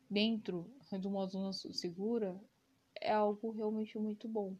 dentro 0.09 0.69
de 0.91 1.07
uma 1.07 1.25
zona 1.25 1.53
segura 1.53 2.39
é 3.01 3.11
algo 3.11 3.51
realmente 3.51 3.97
muito 3.97 4.27
bom. 4.27 4.55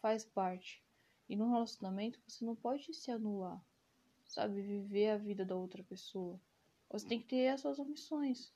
Faz 0.00 0.24
parte. 0.24 0.84
E 1.28 1.36
no 1.36 1.50
relacionamento 1.50 2.20
você 2.26 2.44
não 2.44 2.54
pode 2.54 2.94
se 2.94 3.10
anular 3.10 3.60
sabe? 4.28 4.62
Viver 4.62 5.10
a 5.10 5.16
vida 5.16 5.44
da 5.44 5.56
outra 5.56 5.82
pessoa. 5.82 6.40
Você 6.90 7.06
tem 7.08 7.20
que 7.20 7.26
ter 7.26 7.48
as 7.48 7.60
suas 7.60 7.78
ambições. 7.78 8.52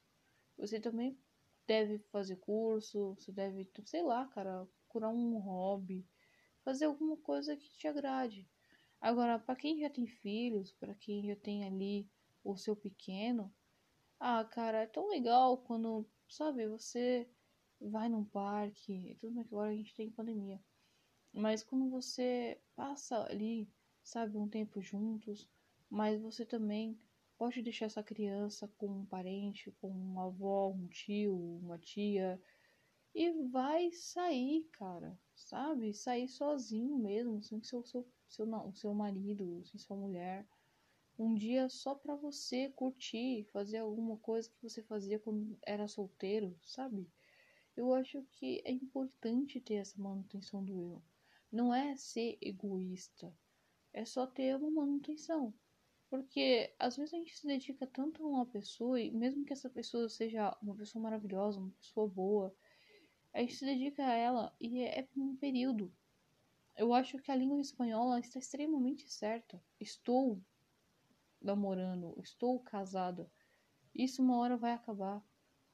Você 0.59 0.79
também 0.79 1.19
deve 1.67 1.99
fazer 2.11 2.37
curso, 2.37 3.15
você 3.15 3.33
deve, 3.33 3.69
sei 3.85 4.03
lá, 4.03 4.27
cara, 4.29 4.69
curar 4.89 5.11
um 5.11 5.39
hobby, 5.39 6.07
fazer 6.65 6.85
alguma 6.85 7.17
coisa 7.17 7.57
que 7.57 7.71
te 7.71 7.89
agrade. 7.89 8.49
Agora, 9.01 9.39
para 9.39 9.57
quem 9.57 9.81
já 9.81 9.91
tem 9.91 10.07
filhos, 10.07 10.73
para 10.73 10.95
quem 10.95 11.27
já 11.27 11.37
tem 11.37 11.65
ali 11.65 12.09
o 12.45 12.57
seu 12.57 12.77
pequeno, 12.77 13.53
ah, 14.21 14.45
cara, 14.45 14.83
é 14.83 14.87
tão 14.87 15.09
legal 15.09 15.59
quando, 15.59 16.07
sabe, 16.29 16.69
você 16.69 17.29
vai 17.91 18.09
num 18.09 18.25
parque, 18.25 19.17
tudo 19.21 19.35
bem 19.35 19.45
que 19.45 19.55
agora 19.55 19.71
a 19.71 19.75
gente 19.75 19.95
tem 19.95 20.11
pandemia, 20.11 20.61
mas 21.33 21.63
quando 21.65 21.89
você 21.91 22.61
passa 22.77 23.25
ali, 23.31 23.69
sabe, 24.03 24.37
um 24.37 24.49
tempo 24.49 24.81
juntos, 24.81 25.49
mas 25.91 26.21
você 26.21 26.45
também 26.45 26.99
pode 27.39 27.63
deixar 27.63 27.87
essa 27.87 28.03
criança 28.03 28.69
com 28.79 28.87
um 28.87 29.07
parente, 29.07 29.73
com 29.81 29.89
uma 29.89 30.27
avó, 30.27 30.71
um 30.71 30.87
tio, 30.89 31.37
uma 31.63 31.79
tia 31.79 32.41
e 33.15 33.31
vai 33.49 33.91
sair, 33.93 34.69
cara, 34.73 35.19
sabe? 35.35 35.93
Sair 35.95 36.29
sozinho 36.29 36.97
mesmo, 36.99 37.43
sem 37.43 37.63
seu 37.63 37.85
seu 37.85 38.07
seu, 38.29 38.47
não, 38.47 38.73
seu 38.75 38.95
marido, 38.95 39.63
sem 39.65 39.79
sua 39.79 39.97
mulher. 39.97 40.47
Um 41.19 41.35
dia 41.35 41.69
só 41.69 41.95
pra 41.95 42.17
você 42.17 42.71
curtir, 42.71 43.45
fazer 43.53 43.79
alguma 43.79 44.17
coisa 44.19 44.49
que 44.51 44.63
você 44.63 44.83
fazia 44.83 45.19
quando 45.19 45.59
era 45.63 45.87
solteiro, 45.89 46.57
sabe? 46.63 47.07
Eu 47.75 47.95
acho 47.95 48.23
que 48.33 48.61
é 48.65 48.71
importante 48.71 49.61
ter 49.61 49.75
essa 49.75 50.01
manutenção 50.01 50.63
do 50.63 50.83
eu. 50.83 51.03
Não 51.51 51.75
é 51.75 51.97
ser 51.97 52.37
egoísta, 52.41 53.35
é 53.93 54.05
só 54.05 54.27
ter 54.27 54.57
uma 54.57 54.71
manutenção. 54.71 55.55
Porque 56.11 56.75
às 56.79 56.97
vezes 56.97 57.15
a 57.15 57.17
gente 57.17 57.35
se 57.35 57.47
dedica 57.47 57.87
tanto 57.87 58.23
a 58.23 58.27
uma 58.27 58.47
pessoa, 58.47 59.01
e 59.01 59.11
mesmo 59.11 59.45
que 59.45 59.53
essa 59.53 59.71
pessoa 59.71 60.09
seja 60.11 60.57
uma 60.63 60.75
pessoa 60.75 61.03
maravilhosa, 61.03 61.59
uma 61.59 61.71
pessoa 61.71 62.07
boa, 62.07 62.55
a 63.33 63.41
gente 63.41 63.57
se 63.57 63.65
dedica 63.65 64.05
a 64.05 64.13
ela 64.13 64.55
e 64.61 64.83
é 64.83 65.03
por 65.03 65.23
um 65.23 65.35
período. 65.37 65.91
Eu 66.77 66.93
acho 66.93 67.19
que 67.19 67.31
a 67.31 67.37
língua 67.37 67.61
espanhola 67.61 68.21
está 68.21 68.39
extremamente 68.39 69.11
certa. 69.11 69.63
Estou 69.81 70.39
namorando, 71.41 72.15
estou 72.23 72.61
casada. 72.61 73.31
Isso 73.95 74.23
uma 74.23 74.37
hora 74.37 74.57
vai 74.57 74.73
acabar. 74.73 75.25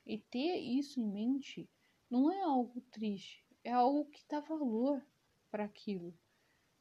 E 0.06 0.18
ter 0.18 0.56
isso 0.56 1.00
em 1.00 1.06
mente 1.06 1.68
não 2.10 2.30
é 2.30 2.40
algo 2.42 2.80
triste, 2.90 3.44
é 3.64 3.72
algo 3.72 4.06
que 4.06 4.24
dá 4.28 4.40
valor 4.40 5.04
para 5.50 5.64
aquilo. 5.64 6.18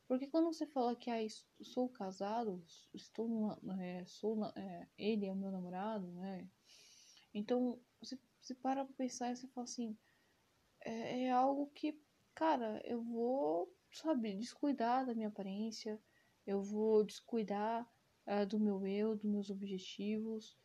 Porque 0.07 0.27
quando 0.27 0.45
você 0.53 0.65
fala 0.65 0.95
que 0.95 1.09
ah, 1.09 1.19
sou 1.61 1.89
casado, 1.89 2.63
estou 2.93 3.27
numa, 3.27 3.83
é, 3.83 4.05
sou 4.05 4.45
é, 4.55 4.87
ele 4.97 5.25
é 5.25 5.31
o 5.31 5.35
meu 5.35 5.51
namorado, 5.51 6.07
né? 6.13 6.47
Então 7.33 7.79
você, 7.99 8.17
você 8.41 8.55
para 8.55 8.85
pra 8.85 8.93
pensar 8.95 9.31
e 9.31 9.35
você 9.35 9.47
fala 9.49 9.65
assim, 9.65 9.97
é, 10.81 11.25
é 11.25 11.31
algo 11.31 11.67
que, 11.75 11.99
cara, 12.33 12.81
eu 12.85 13.03
vou, 13.03 13.73
sabe, 13.91 14.35
descuidar 14.37 15.05
da 15.05 15.13
minha 15.13 15.27
aparência, 15.27 16.01
eu 16.45 16.61
vou 16.63 17.03
descuidar 17.03 17.85
uh, 18.25 18.45
do 18.45 18.59
meu 18.59 18.87
eu, 18.87 19.15
dos 19.15 19.25
meus 19.25 19.49
objetivos, 19.49 20.57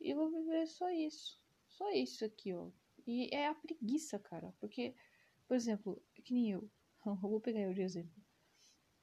e 0.00 0.14
vou 0.14 0.30
viver 0.30 0.66
só 0.68 0.88
isso. 0.90 1.40
Só 1.66 1.90
isso 1.90 2.24
aqui, 2.24 2.54
ó. 2.54 2.70
E 3.06 3.34
é 3.34 3.48
a 3.48 3.54
preguiça, 3.54 4.18
cara. 4.18 4.54
Porque, 4.60 4.94
por 5.46 5.56
exemplo, 5.56 6.02
que 6.24 6.32
nem 6.32 6.52
eu. 6.52 6.70
Eu 7.06 7.16
vou 7.16 7.38
pegar 7.38 7.60
eu 7.60 7.74
de 7.74 7.82
exemplo 7.82 8.24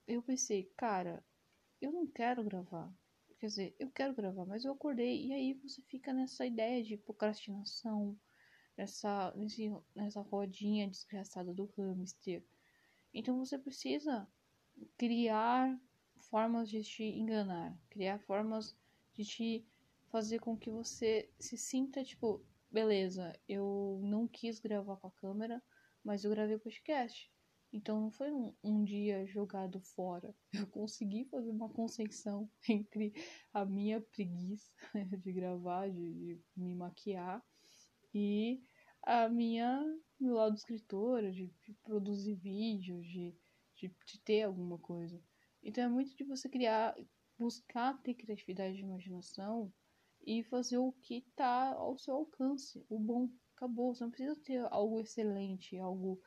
eu 0.07 0.21
pensei, 0.21 0.71
cara, 0.77 1.23
eu 1.79 1.91
não 1.91 2.05
quero 2.07 2.43
gravar. 2.43 2.91
Quer 3.39 3.47
dizer, 3.47 3.75
eu 3.79 3.89
quero 3.89 4.13
gravar, 4.13 4.45
mas 4.45 4.65
eu 4.65 4.73
acordei. 4.73 5.25
E 5.27 5.33
aí 5.33 5.53
você 5.53 5.81
fica 5.83 6.13
nessa 6.13 6.45
ideia 6.45 6.83
de 6.83 6.97
procrastinação, 6.97 8.17
nessa, 8.77 9.33
nesse, 9.35 9.71
nessa 9.95 10.21
rodinha 10.21 10.87
desgraçada 10.87 11.53
do 11.53 11.65
hamster. 11.77 12.43
Então 13.13 13.37
você 13.37 13.57
precisa 13.57 14.27
criar 14.97 15.79
formas 16.29 16.69
de 16.69 16.83
te 16.83 17.03
enganar, 17.03 17.77
criar 17.89 18.19
formas 18.19 18.75
de 19.13 19.25
te 19.25 19.65
fazer 20.09 20.39
com 20.39 20.57
que 20.57 20.69
você 20.69 21.29
se 21.39 21.57
sinta 21.57 22.03
tipo, 22.03 22.45
beleza, 22.71 23.37
eu 23.47 23.99
não 24.03 24.27
quis 24.27 24.59
gravar 24.59 24.97
com 24.97 25.07
a 25.07 25.11
câmera, 25.11 25.61
mas 26.03 26.23
eu 26.23 26.31
gravei 26.31 26.57
podcast. 26.57 27.29
Então 27.73 28.01
não 28.01 28.11
foi 28.11 28.31
um, 28.31 28.53
um, 28.63 28.83
dia 28.83 29.25
jogado 29.25 29.79
fora. 29.79 30.35
Eu 30.65 30.67
consegui 30.67 31.23
fazer 31.25 31.49
uma 31.49 31.69
conceição 31.69 32.49
entre 32.69 33.13
a 33.53 33.63
minha 33.63 34.01
preguiça 34.01 34.69
de 35.23 35.31
gravar, 35.31 35.89
de, 35.89 36.13
de 36.35 36.43
me 36.57 36.75
maquiar 36.75 37.41
e 38.13 38.61
a 39.03 39.29
minha 39.29 39.81
meu 40.19 40.35
lado 40.35 40.55
escritora, 40.55 41.31
de, 41.31 41.47
de 41.47 41.73
produzir 41.83 42.35
vídeos, 42.35 43.07
de, 43.07 43.35
de, 43.75 43.95
de, 44.05 44.21
ter 44.21 44.43
alguma 44.43 44.77
coisa. 44.77 45.19
Então 45.63 45.83
é 45.83 45.89
muito 45.89 46.15
de 46.15 46.23
você 46.23 46.47
criar, 46.47 46.95
buscar 47.39 47.99
ter 48.03 48.13
criatividade 48.13 48.75
de 48.75 48.83
imaginação 48.83 49.73
e 50.25 50.43
fazer 50.43 50.77
o 50.77 50.91
que 50.91 51.17
está 51.17 51.73
ao 51.73 51.97
seu 51.97 52.15
alcance, 52.15 52.85
o 52.89 52.99
bom. 52.99 53.29
Acabou, 53.55 53.93
você 53.93 54.03
não 54.03 54.09
precisa 54.09 54.35
ter 54.41 54.65
algo 54.71 54.99
excelente, 54.99 55.77
algo 55.77 56.19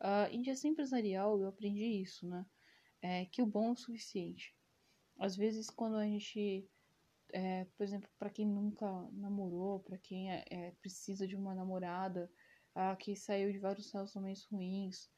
Uh, 0.00 0.28
em 0.30 0.44
gestão 0.44 0.70
empresarial 0.70 1.40
eu 1.40 1.48
aprendi 1.48 1.84
isso, 2.02 2.28
né? 2.28 2.44
É, 3.00 3.24
que 3.26 3.40
o 3.40 3.46
bom 3.46 3.68
é 3.68 3.72
o 3.72 3.76
suficiente. 3.76 4.54
Às 5.18 5.36
vezes 5.36 5.70
quando 5.70 5.96
a 5.96 6.04
gente, 6.04 6.68
é, 7.32 7.64
por 7.76 7.82
exemplo, 7.82 8.08
para 8.18 8.30
quem 8.30 8.46
nunca 8.46 8.86
namorou, 9.12 9.80
para 9.80 9.96
quem 9.96 10.30
é, 10.30 10.44
é, 10.50 10.70
precisa 10.72 11.26
de 11.26 11.34
uma 11.34 11.54
namorada, 11.54 12.30
uh, 12.74 12.96
que 12.96 13.16
saiu 13.16 13.50
de 13.50 13.58
vários 13.58 13.90
relacionamentos 13.90 14.44
ruins, 14.44 15.10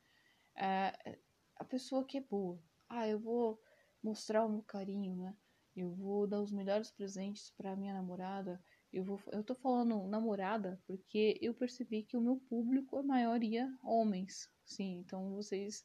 é, 0.57 1.19
a 1.57 1.65
pessoa 1.65 2.05
que 2.05 2.19
é 2.19 2.21
boa, 2.21 2.63
ah, 2.89 3.09
eu 3.09 3.19
vou 3.19 3.61
mostrar 4.03 4.45
o 4.45 4.49
meu 4.49 4.63
carinho, 4.63 5.17
né? 5.17 5.37
Eu 5.81 5.95
vou 5.95 6.27
dar 6.27 6.43
os 6.43 6.51
melhores 6.51 6.91
presentes 6.91 7.53
para 7.57 7.77
minha 7.77 7.95
namorada. 7.95 8.61
Eu, 8.93 9.05
vou, 9.05 9.21
eu 9.31 9.45
tô 9.45 9.55
falando 9.55 10.09
namorada 10.09 10.83
porque 10.89 11.39
eu 11.41 11.55
percebi 11.55 12.03
que 12.03 12.17
o 12.17 12.21
meu 12.21 12.37
público 12.49 12.99
é 12.99 13.03
maioria 13.05 13.73
homens, 13.85 14.51
Sim, 14.65 14.99
então 14.99 15.33
vocês 15.35 15.85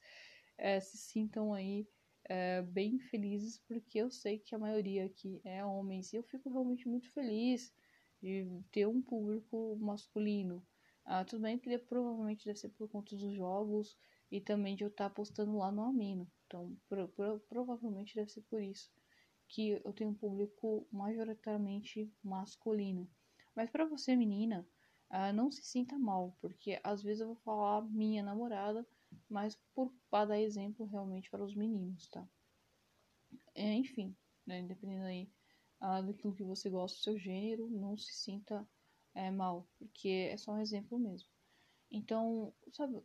é, 0.57 0.79
se 0.79 0.97
sintam 0.97 1.53
aí 1.53 1.87
é, 2.25 2.63
bem 2.63 2.97
felizes, 2.97 3.59
porque 3.67 3.99
eu 3.99 4.09
sei 4.09 4.39
que 4.39 4.55
a 4.55 4.57
maioria 4.57 5.05
aqui 5.05 5.39
é 5.43 5.63
homens 5.63 6.11
e 6.11 6.15
eu 6.15 6.23
fico 6.23 6.49
realmente 6.49 6.89
muito 6.89 7.11
feliz 7.11 7.71
de 8.19 8.47
ter 8.71 8.87
um 8.87 8.99
público 8.99 9.77
masculino. 9.79 10.65
Ah, 11.05 11.23
tudo 11.23 11.43
bem 11.43 11.59
que 11.59 11.77
provavelmente 11.77 12.45
deve 12.45 12.57
ser 12.57 12.69
por 12.69 12.89
conta 12.89 13.15
dos 13.15 13.35
jogos 13.35 13.95
e 14.31 14.41
também 14.41 14.75
de 14.75 14.83
eu 14.83 14.89
estar 14.89 15.09
tá 15.09 15.15
postando 15.15 15.55
lá 15.55 15.71
no 15.71 15.83
Amino. 15.83 16.27
Então, 16.47 16.75
pro, 16.89 17.07
pro, 17.09 17.39
provavelmente 17.41 18.15
deve 18.15 18.31
ser 18.31 18.41
por 18.41 18.59
isso 18.59 18.91
que 19.47 19.81
eu 19.83 19.93
tenho 19.93 20.11
um 20.11 20.15
público 20.15 20.87
majoritariamente 20.91 22.11
masculino. 22.23 23.09
Mas 23.55 23.69
para 23.69 23.85
você, 23.85 24.15
menina, 24.15 24.67
uh, 25.11 25.33
não 25.33 25.51
se 25.51 25.63
sinta 25.63 25.97
mal, 25.97 26.35
porque 26.41 26.79
às 26.83 27.03
vezes 27.03 27.21
eu 27.21 27.27
vou 27.27 27.35
falar 27.37 27.81
minha 27.81 28.23
namorada, 28.23 28.85
mas 29.29 29.55
por 29.73 29.93
para 30.09 30.25
dar 30.29 30.39
exemplo 30.39 30.85
realmente 30.85 31.29
para 31.29 31.43
os 31.43 31.55
meninos, 31.55 32.07
tá? 32.09 32.27
É, 33.55 33.73
enfim, 33.73 34.15
né, 34.45 34.63
dependendo 34.63 35.05
aí 35.05 35.29
ah, 35.79 36.01
daquilo 36.01 36.33
que 36.33 36.43
você 36.43 36.69
gosta 36.69 36.97
do 36.97 37.03
seu 37.03 37.17
gênero, 37.19 37.69
não 37.69 37.97
se 37.97 38.13
sinta 38.13 38.67
é, 39.13 39.29
mal, 39.29 39.67
porque 39.77 40.29
é 40.31 40.37
só 40.37 40.53
um 40.53 40.61
exemplo 40.61 40.97
mesmo. 40.97 41.29
Então, 41.91 42.53
sabe, 42.71 43.03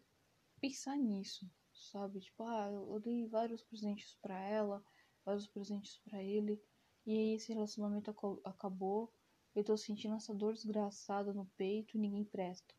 pensar 0.61 0.96
nisso, 0.96 1.51
sabe? 1.72 2.20
Tipo, 2.20 2.44
ah, 2.44 2.70
eu 2.70 3.01
dei 3.01 3.27
vários 3.27 3.62
presentes 3.62 4.16
para 4.22 4.40
ela, 4.40 4.83
vários 5.24 5.46
presentes 5.46 5.98
para 5.98 6.22
ele, 6.22 6.61
e 7.07 7.12
aí 7.12 7.35
esse 7.35 7.52
relacionamento 7.52 8.11
ac 8.11 8.40
acabou, 8.44 9.12
eu 9.54 9.64
tô 9.64 9.76
sentindo 9.76 10.14
essa 10.14 10.35
dor 10.35 10.52
desgraçada 10.52 11.33
no 11.33 11.46
peito 11.57 11.96
e 11.96 12.00
ninguém 12.00 12.24
presta. 12.24 12.74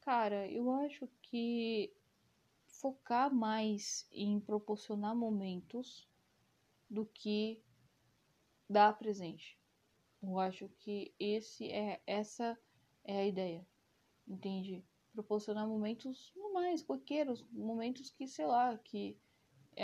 Cara, 0.00 0.50
eu 0.50 0.70
acho 0.70 1.08
que 1.22 1.92
focar 2.66 3.34
mais 3.34 4.06
em 4.12 4.38
proporcionar 4.40 5.16
momentos 5.16 6.08
do 6.88 7.04
que 7.04 7.60
dar 8.68 8.96
presente. 8.98 9.58
Eu 10.22 10.38
acho 10.38 10.68
que 10.78 11.12
esse 11.18 11.70
é 11.70 12.00
essa 12.06 12.58
é 13.04 13.20
a 13.20 13.26
ideia. 13.26 13.66
Entende? 14.26 14.84
Proporcionar 15.12 15.66
momentos 15.66 16.32
normais, 16.36 16.82
corriqueiros, 16.82 17.44
momentos 17.50 18.10
que, 18.10 18.26
sei 18.26 18.46
lá, 18.46 18.76
que 18.78 19.18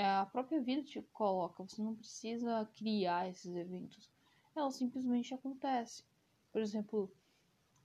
a 0.03 0.27
própria 0.27 0.61
vida 0.61 0.83
te 0.83 1.01
coloca. 1.13 1.63
Você 1.63 1.83
não 1.83 1.95
precisa 1.95 2.69
criar 2.75 3.29
esses 3.29 3.55
eventos. 3.55 4.11
Ela 4.57 4.71
simplesmente 4.71 5.35
acontece. 5.35 6.05
Por 6.53 6.61
exemplo, 6.61 7.13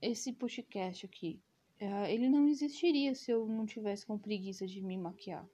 esse 0.00 0.32
podcast 0.32 1.06
aqui. 1.06 1.40
É, 1.78 2.12
ele 2.12 2.28
não 2.28 2.48
existiria 2.48 3.14
se 3.14 3.30
eu 3.30 3.46
não 3.46 3.64
tivesse 3.64 4.06
com 4.06 4.18
preguiça 4.18 4.66
de 4.66 4.82
me 4.82 4.96
maquiar. 4.96 5.48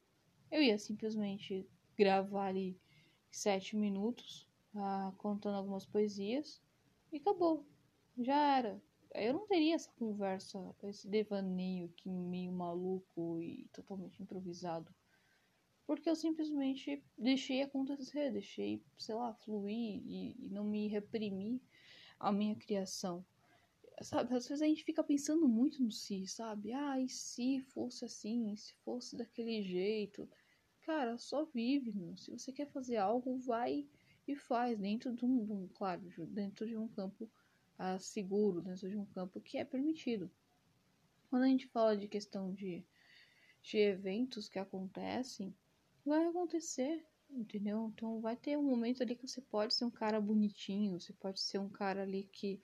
Eu 0.50 0.62
ia 0.62 0.78
simplesmente 0.78 1.68
gravar 1.96 2.46
ali 2.46 2.78
sete 3.30 3.76
minutos, 3.76 4.48
uh, 4.74 5.12
contando 5.16 5.56
algumas 5.56 5.86
poesias, 5.86 6.60
e 7.12 7.18
acabou. 7.18 7.66
Já 8.18 8.56
era. 8.56 8.82
Eu 9.14 9.34
não 9.34 9.46
teria 9.46 9.74
essa 9.74 9.90
conversa, 9.92 10.58
esse 10.84 11.08
devaneio 11.08 11.86
aqui 11.86 12.10
meio 12.10 12.52
maluco 12.52 13.40
e 13.40 13.68
totalmente 13.72 14.22
improvisado. 14.22 14.92
Porque 15.86 16.10
eu 16.10 16.16
simplesmente 16.16 17.02
deixei 17.16 17.62
acontecer, 17.62 18.32
deixei, 18.32 18.82
sei 18.98 19.14
lá, 19.14 19.32
fluir 19.34 20.02
e, 20.04 20.34
e 20.38 20.48
não 20.50 20.64
me 20.64 20.88
reprimir 20.88 21.60
a 22.18 22.32
minha 22.32 22.56
criação 22.56 23.24
sabe, 24.02 24.34
às 24.34 24.46
vezes 24.46 24.62
a 24.62 24.66
gente 24.66 24.84
fica 24.84 25.02
pensando 25.02 25.48
muito 25.48 25.82
no 25.82 25.90
si, 25.90 26.26
sabe? 26.26 26.72
Ah, 26.72 27.00
e 27.00 27.08
se 27.08 27.60
fosse 27.60 28.04
assim, 28.04 28.54
se 28.56 28.74
fosse 28.84 29.16
daquele 29.16 29.62
jeito. 29.62 30.28
Cara, 30.82 31.18
só 31.18 31.44
vive, 31.44 31.92
meu. 31.92 32.16
Se 32.16 32.30
você 32.30 32.52
quer 32.52 32.66
fazer 32.66 32.96
algo, 32.96 33.38
vai 33.38 33.86
e 34.28 34.36
faz 34.36 34.78
dentro 34.78 35.12
de 35.14 35.24
um, 35.24 35.44
de 35.44 35.52
um 35.52 35.68
claro, 35.68 36.02
dentro 36.28 36.66
de 36.66 36.76
um 36.76 36.88
campo 36.88 37.30
ah, 37.78 37.98
seguro, 37.98 38.60
dentro 38.60 38.88
de 38.88 38.96
um 38.96 39.06
campo 39.06 39.40
que 39.40 39.58
é 39.58 39.64
permitido. 39.64 40.30
Quando 41.30 41.44
a 41.44 41.48
gente 41.48 41.66
fala 41.66 41.96
de 41.96 42.06
questão 42.06 42.52
de, 42.52 42.84
de 43.62 43.78
eventos 43.78 44.48
que 44.48 44.58
acontecem, 44.58 45.54
vai 46.06 46.24
acontecer, 46.26 47.04
entendeu? 47.30 47.92
Então 47.92 48.20
vai 48.20 48.36
ter 48.36 48.56
um 48.56 48.62
momento 48.62 49.02
ali 49.02 49.16
que 49.16 49.26
você 49.26 49.40
pode 49.40 49.74
ser 49.74 49.84
um 49.84 49.90
cara 49.90 50.20
bonitinho, 50.20 51.00
você 51.00 51.12
pode 51.12 51.40
ser 51.40 51.58
um 51.58 51.68
cara 51.68 52.02
ali 52.02 52.24
que 52.32 52.60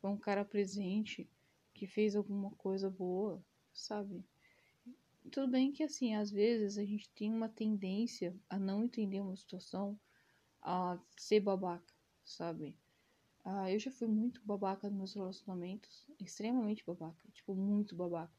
foi 0.00 0.10
um 0.10 0.16
cara 0.16 0.44
presente, 0.44 1.28
que 1.74 1.86
fez 1.86 2.16
alguma 2.16 2.50
coisa 2.52 2.88
boa, 2.88 3.44
sabe? 3.72 4.24
Tudo 5.30 5.48
bem 5.48 5.70
que, 5.70 5.82
assim, 5.82 6.14
às 6.14 6.30
vezes 6.30 6.78
a 6.78 6.84
gente 6.84 7.10
tem 7.10 7.32
uma 7.32 7.48
tendência 7.48 8.34
a 8.48 8.58
não 8.58 8.84
entender 8.84 9.20
uma 9.20 9.36
situação, 9.36 9.98
a 10.62 10.98
ser 11.16 11.40
babaca, 11.40 11.92
sabe? 12.24 12.74
Ah, 13.44 13.70
eu 13.70 13.78
já 13.78 13.90
fui 13.90 14.08
muito 14.08 14.42
babaca 14.44 14.88
nos 14.88 14.96
meus 14.96 15.14
relacionamentos, 15.14 16.06
extremamente 16.18 16.84
babaca, 16.84 17.28
tipo, 17.32 17.54
muito 17.54 17.94
babaca. 17.94 18.32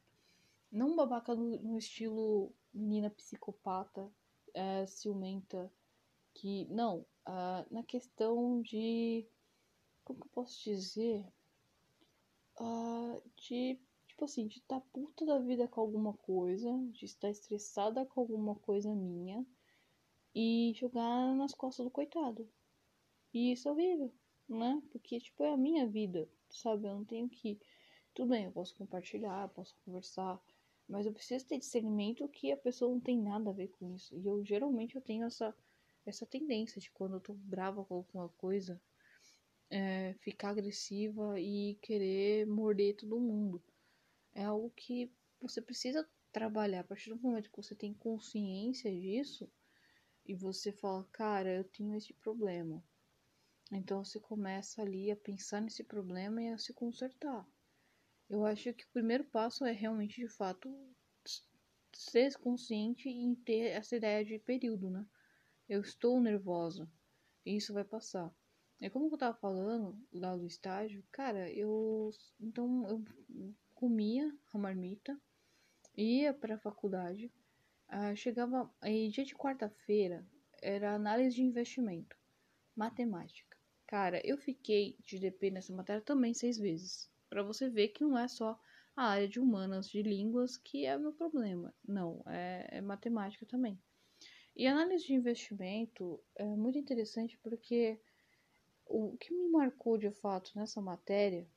Não 0.71 0.95
babaca 0.95 1.35
no, 1.35 1.57
no 1.61 1.77
estilo 1.77 2.51
menina 2.73 3.09
psicopata, 3.09 4.11
é, 4.53 4.85
ciumenta, 4.87 5.71
que. 6.33 6.65
Não, 6.65 7.05
na 7.71 7.83
questão 7.83 8.61
de. 8.61 9.27
Como 10.03 10.19
que 10.19 10.27
eu 10.27 10.31
posso 10.31 10.63
dizer? 10.63 11.25
de, 13.37 13.79
tipo 14.07 14.25
assim, 14.25 14.47
de 14.47 14.57
estar 14.57 14.79
tá 14.79 14.85
puta 14.91 15.25
da 15.25 15.39
vida 15.39 15.67
com 15.67 15.81
alguma 15.81 16.13
coisa, 16.13 16.69
de 16.91 17.05
estar 17.05 17.29
estressada 17.29 18.05
com 18.05 18.21
alguma 18.21 18.55
coisa 18.55 18.93
minha 18.93 19.45
e 20.35 20.73
jogar 20.75 21.33
nas 21.35 21.53
costas 21.53 21.85
do 21.85 21.91
coitado. 21.91 22.47
E 23.33 23.51
isso 23.51 23.67
é 23.67 23.71
horrível, 23.71 24.13
né? 24.47 24.81
Porque, 24.91 25.19
tipo, 25.19 25.43
é 25.43 25.53
a 25.53 25.57
minha 25.57 25.87
vida, 25.87 26.27
sabe? 26.49 26.87
Eu 26.87 26.95
não 26.95 27.05
tenho 27.05 27.29
que. 27.29 27.59
Tudo 28.13 28.29
bem, 28.29 28.45
eu 28.45 28.51
posso 28.51 28.75
compartilhar, 28.75 29.47
posso 29.49 29.75
conversar, 29.85 30.41
mas 30.89 31.05
eu 31.05 31.13
preciso 31.13 31.45
ter 31.45 31.59
discernimento 31.59 32.27
que 32.27 32.51
a 32.51 32.57
pessoa 32.57 32.91
não 32.91 32.99
tem 32.99 33.21
nada 33.21 33.51
a 33.51 33.53
ver 33.53 33.67
com 33.69 33.95
isso. 33.95 34.17
E 34.17 34.25
eu 34.25 34.43
geralmente 34.43 34.95
eu 34.95 35.01
tenho 35.01 35.25
essa, 35.25 35.55
essa 36.03 36.25
tendência 36.25 36.81
de 36.81 36.89
quando 36.91 37.15
eu 37.17 37.19
tô 37.19 37.33
brava 37.35 37.85
com 37.85 37.95
alguma 37.97 38.27
coisa, 38.29 38.81
é, 39.69 40.15
ficar 40.15 40.49
agressiva 40.49 41.39
e 41.39 41.75
querer 41.75 42.47
morder 42.47 42.95
todo 42.95 43.19
mundo. 43.19 43.61
É 44.33 44.43
algo 44.43 44.71
que 44.71 45.11
você 45.39 45.61
precisa 45.61 46.09
trabalhar. 46.31 46.79
A 46.79 46.83
partir 46.83 47.09
do 47.09 47.19
momento 47.19 47.51
que 47.51 47.57
você 47.57 47.75
tem 47.75 47.93
consciência 47.93 48.91
disso 48.91 49.47
e 50.25 50.33
você 50.33 50.71
fala, 50.71 51.07
cara, 51.11 51.57
eu 51.57 51.63
tenho 51.63 51.95
esse 51.95 52.13
problema. 52.13 52.83
Então 53.71 54.03
você 54.03 54.19
começa 54.19 54.81
ali 54.81 55.11
a 55.11 55.15
pensar 55.15 55.61
nesse 55.61 55.83
problema 55.83 56.41
e 56.41 56.49
a 56.49 56.57
se 56.57 56.73
consertar. 56.73 57.47
Eu 58.29 58.45
acho 58.45 58.71
que 58.73 58.85
o 58.85 58.91
primeiro 58.93 59.23
passo 59.23 59.65
é 59.65 59.71
realmente, 59.71 60.21
de 60.21 60.27
fato, 60.27 60.69
ser 61.91 62.37
consciente 62.37 63.09
e 63.09 63.35
ter 63.37 63.71
essa 63.71 63.95
ideia 63.95 64.23
de 64.23 64.37
período, 64.37 64.89
né? 64.89 65.05
Eu 65.67 65.81
estou 65.81 66.21
nervosa 66.21 66.87
e 67.45 67.55
isso 67.55 67.73
vai 67.73 67.83
passar. 67.83 68.31
É 68.79 68.89
como 68.89 69.11
eu 69.11 69.17
tava 69.17 69.37
falando 69.37 69.99
lá 70.13 70.35
do 70.37 70.45
estágio, 70.45 71.03
cara, 71.11 71.51
eu 71.51 72.11
então 72.39 72.87
eu 72.87 73.03
comia 73.73 74.31
a 74.53 74.57
marmita, 74.57 75.19
ia 75.97 76.33
pra 76.33 76.59
faculdade, 76.59 77.31
ah, 77.87 78.15
chegava 78.15 78.71
aí 78.79 79.09
dia 79.09 79.25
de 79.25 79.35
quarta-feira 79.35 80.25
era 80.61 80.93
análise 80.93 81.35
de 81.35 81.43
investimento, 81.43 82.15
matemática. 82.75 83.57
Cara, 83.87 84.21
eu 84.25 84.37
fiquei 84.37 84.95
de 85.03 85.19
DP 85.19 85.51
nessa 85.51 85.73
matéria 85.73 86.01
também 86.01 86.33
seis 86.33 86.57
vezes, 86.57 87.09
para 87.29 87.43
você 87.43 87.69
ver 87.69 87.89
que 87.89 88.03
não 88.03 88.17
é 88.17 88.27
só 88.27 88.59
a 88.95 89.03
área 89.05 89.27
de 89.27 89.39
humanas, 89.39 89.89
de 89.89 90.01
línguas 90.01 90.57
que 90.57 90.85
é 90.85 90.97
o 90.97 90.99
meu 90.99 91.13
problema. 91.13 91.73
Não, 91.87 92.21
é, 92.25 92.67
é 92.77 92.81
matemática 92.81 93.45
também. 93.45 93.79
E 94.55 94.67
análise 94.67 95.05
de 95.05 95.13
investimento 95.13 96.19
é 96.35 96.43
muito 96.43 96.77
interessante 96.77 97.37
porque 97.37 97.99
o 98.85 99.15
que 99.17 99.33
me 99.33 99.47
marcou 99.47 99.97
de 99.97 100.11
fato 100.11 100.51
nessa 100.55 100.81
matéria, 100.81 101.47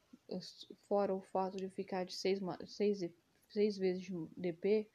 fora 0.87 1.15
o 1.15 1.21
fato 1.21 1.57
de 1.57 1.69
ficar 1.69 2.05
de 2.05 2.15
seis, 2.15 2.39
seis, 2.67 3.11
seis 3.49 3.77
vezes 3.77 4.03
de 4.03 4.13
DP, 4.37 4.89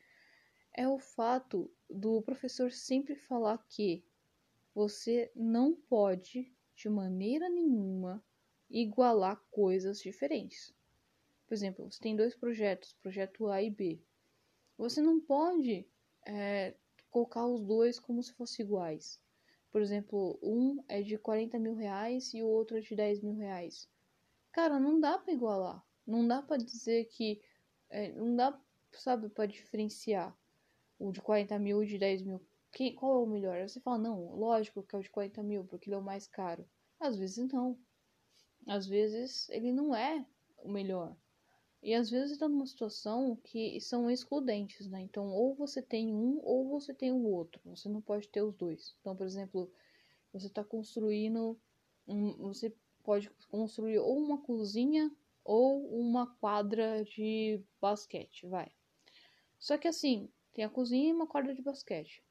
é 0.73 0.87
o 0.87 0.99
fato 0.99 1.69
do 1.89 2.21
professor 2.21 2.71
sempre 2.71 3.15
falar 3.15 3.57
que 3.67 4.05
você 4.73 5.31
não 5.35 5.73
pode, 5.75 6.55
de 6.75 6.87
maneira 6.87 7.49
nenhuma, 7.49 8.23
igualar 8.69 9.41
coisas 9.51 9.99
diferentes. 10.01 10.73
Por 11.47 11.53
exemplo, 11.53 11.89
você 11.89 11.99
tem 11.99 12.15
dois 12.15 12.35
projetos, 12.35 12.93
projeto 13.01 13.47
A 13.47 13.61
e 13.61 13.69
B. 13.69 14.01
Você 14.77 15.01
não 15.01 15.19
pode 15.19 15.87
é, 16.25 16.75
colocar 17.09 17.45
os 17.47 17.63
dois 17.63 17.99
como 17.99 18.21
se 18.21 18.33
fossem 18.33 18.65
iguais. 18.65 19.19
Por 19.71 19.81
exemplo, 19.81 20.39
um 20.41 20.83
é 20.87 21.01
de 21.01 21.17
40 21.17 21.57
mil 21.59 21.75
reais 21.75 22.33
e 22.33 22.41
o 22.41 22.47
outro 22.47 22.77
é 22.77 22.81
de 22.81 22.95
10 22.95 23.21
mil 23.21 23.35
reais. 23.35 23.89
Cara, 24.51 24.79
não 24.79 24.99
dá 24.99 25.17
para 25.17 25.33
igualar. 25.33 25.83
Não 26.05 26.27
dá 26.27 26.41
para 26.41 26.57
dizer 26.57 27.05
que. 27.05 27.41
É, 27.89 28.11
não 28.11 28.35
dá, 28.35 28.59
sabe, 28.91 29.29
para 29.29 29.45
diferenciar 29.45 30.37
o 30.99 31.11
de 31.11 31.21
40 31.21 31.57
mil 31.59 31.81
e 31.81 31.85
o 31.85 31.87
de 31.87 31.97
10 31.97 32.21
mil. 32.23 32.41
Que, 32.71 32.91
qual 32.91 33.15
é 33.15 33.23
o 33.23 33.27
melhor? 33.27 33.67
Você 33.67 33.79
fala, 33.79 33.97
não, 33.97 34.35
lógico 34.35 34.83
que 34.83 34.95
é 34.95 34.99
o 34.99 35.01
de 35.01 35.09
40 35.09 35.41
mil, 35.43 35.63
porque 35.65 35.89
ele 35.89 35.95
é 35.95 35.99
o 35.99 36.03
mais 36.03 36.27
caro. 36.27 36.67
Às 36.99 37.17
vezes 37.17 37.47
não. 37.51 37.77
Às 38.67 38.85
vezes 38.85 39.49
ele 39.49 39.71
não 39.71 39.95
é 39.95 40.25
o 40.57 40.69
melhor. 40.69 41.15
E 41.81 41.93
às 41.93 42.09
vezes 42.09 42.31
está 42.31 42.49
numa 42.49 42.65
situação 42.65 43.35
que 43.37 43.79
são 43.79 44.09
excludentes, 44.11 44.89
né? 44.89 45.01
Então, 45.01 45.29
ou 45.29 45.55
você 45.55 45.81
tem 45.81 46.13
um 46.13 46.39
ou 46.43 46.67
você 46.67 46.93
tem 46.93 47.11
o 47.11 47.23
outro. 47.23 47.61
Você 47.65 47.87
não 47.87 48.01
pode 48.01 48.27
ter 48.27 48.41
os 48.41 48.53
dois. 48.55 48.95
Então, 48.99 49.15
por 49.15 49.25
exemplo, 49.25 49.71
você 50.33 50.47
está 50.47 50.63
construindo. 50.63 51.57
Um, 52.07 52.33
você 52.37 52.73
pode 53.03 53.29
construir 53.49 53.99
ou 53.99 54.17
uma 54.17 54.41
cozinha 54.41 55.09
ou 55.45 55.87
uma 55.97 56.27
quadra 56.35 57.05
de 57.05 57.61
basquete, 57.79 58.45
vai. 58.47 58.69
Só 59.57 59.77
que 59.77 59.87
assim, 59.87 60.29
tem 60.53 60.65
a 60.65 60.69
cozinha 60.69 61.09
e 61.09 61.13
uma 61.13 61.25
quadra 61.25 61.55
de 61.55 61.61
basquete. 61.61 62.21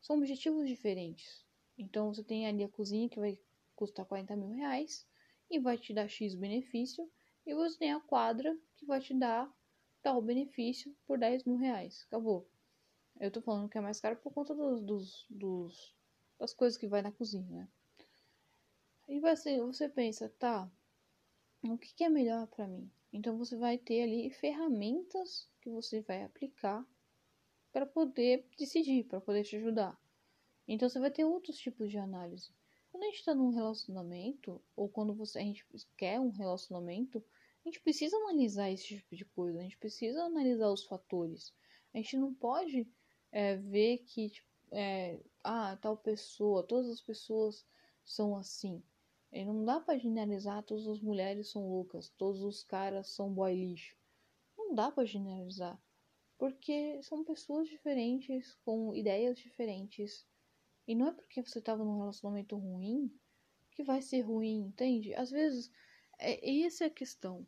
São 0.00 0.18
objetivos 0.18 0.68
diferentes. 0.68 1.42
Então 1.78 2.12
você 2.12 2.22
tem 2.22 2.46
ali 2.46 2.62
a 2.62 2.68
cozinha 2.68 3.08
que 3.08 3.18
vai 3.18 3.38
custar 3.74 4.04
40 4.04 4.36
mil 4.36 4.50
reais 4.50 5.06
e 5.50 5.58
vai 5.58 5.78
te 5.78 5.94
dar 5.94 6.08
X 6.08 6.34
benefício, 6.34 7.10
e 7.46 7.54
você 7.54 7.78
tem 7.78 7.92
a 7.92 8.00
quadra 8.00 8.56
que 8.76 8.84
vai 8.84 9.00
te 9.00 9.14
dar 9.14 9.52
tal 10.02 10.20
benefício 10.20 10.94
por 11.06 11.18
10 11.18 11.44
mil 11.44 11.56
reais. 11.56 12.04
Acabou. 12.06 12.48
Eu 13.18 13.30
tô 13.30 13.40
falando 13.40 13.68
que 13.68 13.78
é 13.78 13.80
mais 13.80 14.00
caro 14.00 14.16
por 14.16 14.32
conta 14.32 14.54
dos, 14.54 14.82
dos, 14.82 15.26
dos 15.30 15.96
das 16.38 16.52
coisas 16.52 16.78
que 16.78 16.86
vai 16.86 17.02
na 17.02 17.10
cozinha, 17.10 17.48
né? 17.50 17.68
E 19.08 19.20
você, 19.20 19.58
você 19.60 19.88
pensa, 19.88 20.28
tá, 20.38 20.70
o 21.62 21.78
que, 21.78 21.94
que 21.94 22.04
é 22.04 22.08
melhor 22.08 22.46
para 22.48 22.66
mim? 22.66 22.90
Então 23.12 23.38
você 23.38 23.56
vai 23.56 23.78
ter 23.78 24.02
ali 24.02 24.30
ferramentas 24.30 25.48
que 25.62 25.70
você 25.70 26.02
vai 26.02 26.22
aplicar 26.24 26.84
para 27.72 27.86
poder 27.86 28.46
decidir, 28.58 29.04
para 29.04 29.20
poder 29.20 29.44
te 29.44 29.56
ajudar. 29.56 29.98
Então 30.68 30.88
você 30.88 30.98
vai 30.98 31.10
ter 31.10 31.24
outros 31.24 31.56
tipos 31.56 31.90
de 31.90 31.98
análise. 31.98 32.52
Quando 32.96 33.02
a 33.02 33.06
gente 33.08 33.18
está 33.18 33.34
num 33.34 33.50
relacionamento, 33.50 34.58
ou 34.74 34.88
quando 34.88 35.12
você, 35.12 35.38
a 35.38 35.42
gente 35.42 35.66
quer 35.98 36.18
um 36.18 36.30
relacionamento, 36.30 37.22
a 37.62 37.68
gente 37.68 37.78
precisa 37.82 38.16
analisar 38.16 38.70
esse 38.70 38.86
tipo 38.86 39.14
de 39.14 39.22
coisa, 39.22 39.58
a 39.58 39.62
gente 39.62 39.76
precisa 39.76 40.24
analisar 40.24 40.70
os 40.70 40.82
fatores. 40.82 41.52
A 41.92 41.98
gente 41.98 42.16
não 42.16 42.32
pode 42.32 42.88
é, 43.30 43.54
ver 43.56 43.98
que, 43.98 44.30
tipo, 44.30 44.48
é, 44.72 45.20
ah, 45.44 45.76
tal 45.76 45.98
pessoa, 45.98 46.62
todas 46.62 46.90
as 46.90 47.02
pessoas 47.02 47.66
são 48.02 48.34
assim. 48.34 48.82
E 49.30 49.44
não 49.44 49.62
dá 49.62 49.78
para 49.78 49.98
generalizar, 49.98 50.62
todas 50.62 50.88
as 50.88 50.98
mulheres 50.98 51.50
são 51.50 51.68
loucas, 51.68 52.08
todos 52.16 52.40
os 52.40 52.64
caras 52.64 53.08
são 53.08 53.30
boy 53.30 53.54
lixo. 53.54 53.94
Não 54.56 54.74
dá 54.74 54.90
para 54.90 55.04
generalizar. 55.04 55.78
Porque 56.38 56.98
são 57.02 57.22
pessoas 57.22 57.68
diferentes, 57.68 58.54
com 58.64 58.94
ideias 58.94 59.38
diferentes. 59.38 60.26
E 60.86 60.94
não 60.94 61.08
é 61.08 61.12
porque 61.12 61.42
você 61.42 61.60
tava 61.60 61.84
num 61.84 61.98
relacionamento 61.98 62.56
ruim 62.56 63.12
que 63.72 63.82
vai 63.82 64.00
ser 64.00 64.22
ruim, 64.22 64.68
entende? 64.68 65.14
Às 65.14 65.30
vezes, 65.30 65.70
é, 66.18 66.62
essa 66.64 66.84
é 66.84 66.86
a 66.86 66.90
questão. 66.90 67.46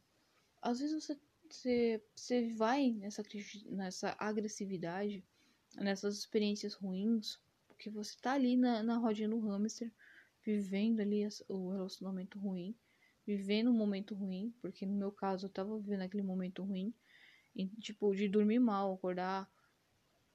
Às 0.61 0.81
vezes 0.81 1.03
você, 1.03 1.19
você, 1.49 2.05
você 2.15 2.53
vai 2.55 2.93
nessa, 2.93 3.23
nessa 3.67 4.17
agressividade, 4.19 5.25
nessas 5.77 6.19
experiências 6.19 6.75
ruins, 6.75 7.41
porque 7.67 7.89
você 7.89 8.17
tá 8.21 8.33
ali 8.33 8.57
na, 8.57 8.83
na 8.83 8.99
rodinha 8.99 9.29
do 9.29 9.39
hamster 9.39 9.91
vivendo 10.45 11.01
ali 11.01 11.27
o 11.49 11.71
relacionamento 11.71 12.39
ruim, 12.39 12.75
vivendo 13.27 13.71
um 13.71 13.75
momento 13.75 14.15
ruim, 14.15 14.55
porque 14.61 14.85
no 14.85 14.95
meu 14.95 15.13
caso 15.13 15.47
eu 15.47 15.51
tava 15.51 15.79
vivendo 15.79 16.03
aquele 16.03 16.23
momento 16.23 16.63
ruim, 16.63 16.93
e, 17.55 17.67
tipo, 17.81 18.15
de 18.15 18.29
dormir 18.29 18.59
mal, 18.59 18.95
acordar, 18.95 19.51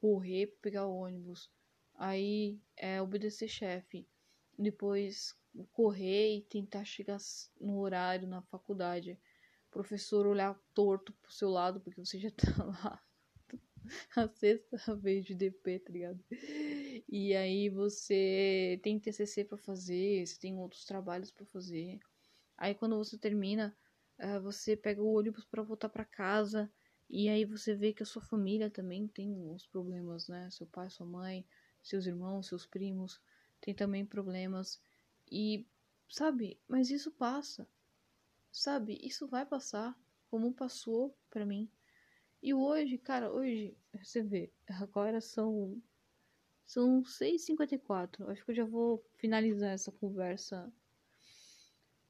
correr, 0.00 0.58
pegar 0.60 0.86
o 0.86 0.96
ônibus, 0.96 1.50
aí 1.96 2.60
é 2.76 3.00
obedecer 3.00 3.48
chefe, 3.48 4.08
depois 4.58 5.34
correr 5.72 6.36
e 6.38 6.42
tentar 6.42 6.84
chegar 6.84 7.18
no 7.60 7.78
horário 7.78 8.26
na 8.28 8.42
faculdade, 8.42 9.18
professor 9.70 10.26
olhar 10.26 10.58
torto 10.74 11.12
pro 11.14 11.32
seu 11.32 11.48
lado 11.50 11.80
porque 11.80 12.04
você 12.04 12.18
já 12.18 12.30
tá 12.36 12.64
lá 12.64 13.02
a 14.16 14.28
sexta 14.28 14.76
vez 14.96 15.24
de 15.24 15.34
DP, 15.34 15.78
tá 15.78 15.92
ligado? 15.92 16.24
E 17.08 17.34
aí 17.34 17.68
você 17.68 18.80
tem 18.82 18.98
TCC 18.98 19.44
para 19.44 19.58
fazer, 19.58 20.26
você 20.26 20.38
tem 20.38 20.56
outros 20.58 20.84
trabalhos 20.84 21.30
para 21.30 21.44
fazer. 21.46 21.98
Aí 22.56 22.74
quando 22.74 22.96
você 22.96 23.18
termina, 23.18 23.76
eh, 24.18 24.38
você 24.40 24.76
pega 24.76 25.02
o 25.02 25.14
ônibus 25.14 25.44
para 25.44 25.62
voltar 25.62 25.88
para 25.88 26.04
casa 26.04 26.70
e 27.10 27.28
aí 27.28 27.44
você 27.44 27.74
vê 27.74 27.92
que 27.92 28.02
a 28.02 28.06
sua 28.06 28.22
família 28.22 28.70
também 28.70 29.06
tem 29.08 29.32
os 29.50 29.66
problemas, 29.66 30.28
né? 30.28 30.48
Seu 30.50 30.66
pai, 30.66 30.88
sua 30.90 31.06
mãe, 31.06 31.46
seus 31.84 32.06
irmãos, 32.06 32.48
seus 32.48 32.66
primos, 32.66 33.20
tem 33.60 33.74
também 33.74 34.04
problemas. 34.04 34.80
E 35.30 35.66
sabe, 36.08 36.58
mas 36.66 36.90
isso 36.90 37.12
passa. 37.12 37.68
Sabe? 38.50 38.98
Isso 39.02 39.28
vai 39.28 39.46
passar, 39.46 39.96
como 40.28 40.52
passou 40.52 41.16
para 41.30 41.46
mim. 41.46 41.70
E 42.42 42.52
hoje, 42.52 42.98
cara, 42.98 43.32
hoje, 43.32 43.76
você 44.02 44.22
vê, 44.22 44.52
agora 44.80 45.20
são 45.20 45.80
são 46.66 47.02
6h54. 47.02 48.28
Acho 48.28 48.44
que 48.44 48.50
eu 48.50 48.54
já 48.54 48.64
vou 48.64 49.04
finalizar 49.18 49.72
essa 49.72 49.92
conversa. 49.92 50.72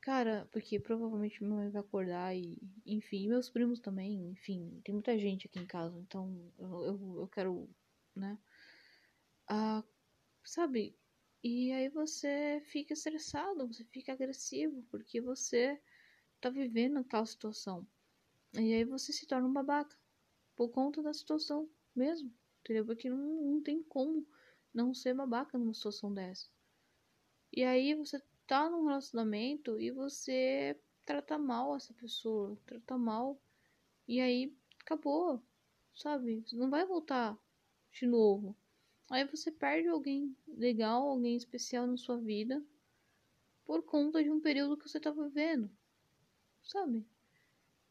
Cara, 0.00 0.48
porque 0.52 0.78
provavelmente 0.78 1.42
minha 1.42 1.56
mãe 1.56 1.70
vai 1.70 1.80
acordar 1.80 2.36
e, 2.36 2.58
enfim, 2.84 3.28
meus 3.28 3.48
primos 3.48 3.80
também, 3.80 4.28
enfim, 4.28 4.80
tem 4.84 4.94
muita 4.94 5.18
gente 5.18 5.46
aqui 5.46 5.58
em 5.58 5.66
casa, 5.66 5.98
então 5.98 6.52
eu, 6.58 6.84
eu, 6.84 7.16
eu 7.20 7.28
quero, 7.28 7.66
né? 8.14 8.38
Ah, 9.48 9.82
sabe? 10.44 10.96
E 11.42 11.72
aí 11.72 11.88
você 11.88 12.62
fica 12.66 12.94
estressado, 12.94 13.66
você 13.66 13.84
fica 13.84 14.12
agressivo, 14.12 14.82
porque 14.90 15.20
você 15.20 15.80
tá 16.40 16.50
vivendo 16.50 16.98
aquela 16.98 17.26
situação. 17.26 17.86
E 18.54 18.74
aí 18.74 18.84
você 18.84 19.12
se 19.12 19.26
torna 19.26 19.48
um 19.48 19.52
babaca 19.52 19.96
por 20.56 20.70
conta 20.70 21.02
da 21.02 21.12
situação 21.12 21.68
mesmo, 21.94 22.32
entendeu? 22.60 22.86
Porque 22.86 23.10
não, 23.10 23.18
não 23.18 23.62
tem 23.62 23.82
como 23.82 24.26
não 24.72 24.94
ser 24.94 25.14
babaca 25.14 25.58
numa 25.58 25.74
situação 25.74 26.12
dessa. 26.12 26.48
E 27.52 27.64
aí 27.64 27.94
você 27.94 28.20
tá 28.46 28.68
num 28.68 28.86
relacionamento 28.86 29.80
e 29.80 29.90
você 29.90 30.78
trata 31.06 31.38
mal 31.38 31.76
essa 31.76 31.94
pessoa, 31.94 32.58
trata 32.66 32.98
mal, 32.98 33.40
e 34.08 34.20
aí 34.20 34.56
acabou, 34.80 35.42
sabe? 35.94 36.42
Você 36.42 36.56
não 36.56 36.70
vai 36.70 36.84
voltar 36.86 37.38
de 37.92 38.06
novo. 38.06 38.56
Aí 39.14 39.24
você 39.24 39.48
perde 39.48 39.86
alguém 39.86 40.36
legal, 40.48 41.06
alguém 41.06 41.36
especial 41.36 41.86
na 41.86 41.96
sua 41.96 42.18
vida 42.18 42.60
por 43.64 43.80
conta 43.84 44.20
de 44.20 44.28
um 44.28 44.40
período 44.40 44.76
que 44.76 44.88
você 44.88 44.98
tá 44.98 45.12
vivendo, 45.12 45.70
sabe? 46.64 47.06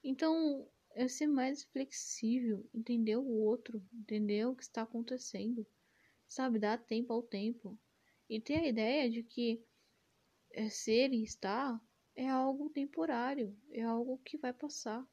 Então, 0.04 0.68
é 0.90 1.08
ser 1.08 1.28
mais 1.28 1.64
flexível, 1.64 2.70
entender 2.74 3.16
o 3.16 3.26
outro, 3.26 3.82
entender 3.94 4.46
o 4.46 4.54
que 4.54 4.64
está 4.64 4.82
acontecendo, 4.82 5.66
sabe? 6.28 6.60
Dar 6.60 6.78
tempo 6.78 7.14
ao 7.14 7.24
tempo. 7.24 7.80
E 8.30 8.42
ter 8.42 8.56
a 8.56 8.68
ideia 8.68 9.10
de 9.10 9.24
que 9.24 9.64
é, 10.52 10.68
ser 10.68 11.14
e 11.14 11.24
estar 11.24 11.82
é 12.18 12.28
algo 12.28 12.70
temporário, 12.70 13.58
é 13.72 13.82
algo 13.82 14.18
que 14.26 14.38
vai 14.38 14.52
passar. 14.52 15.08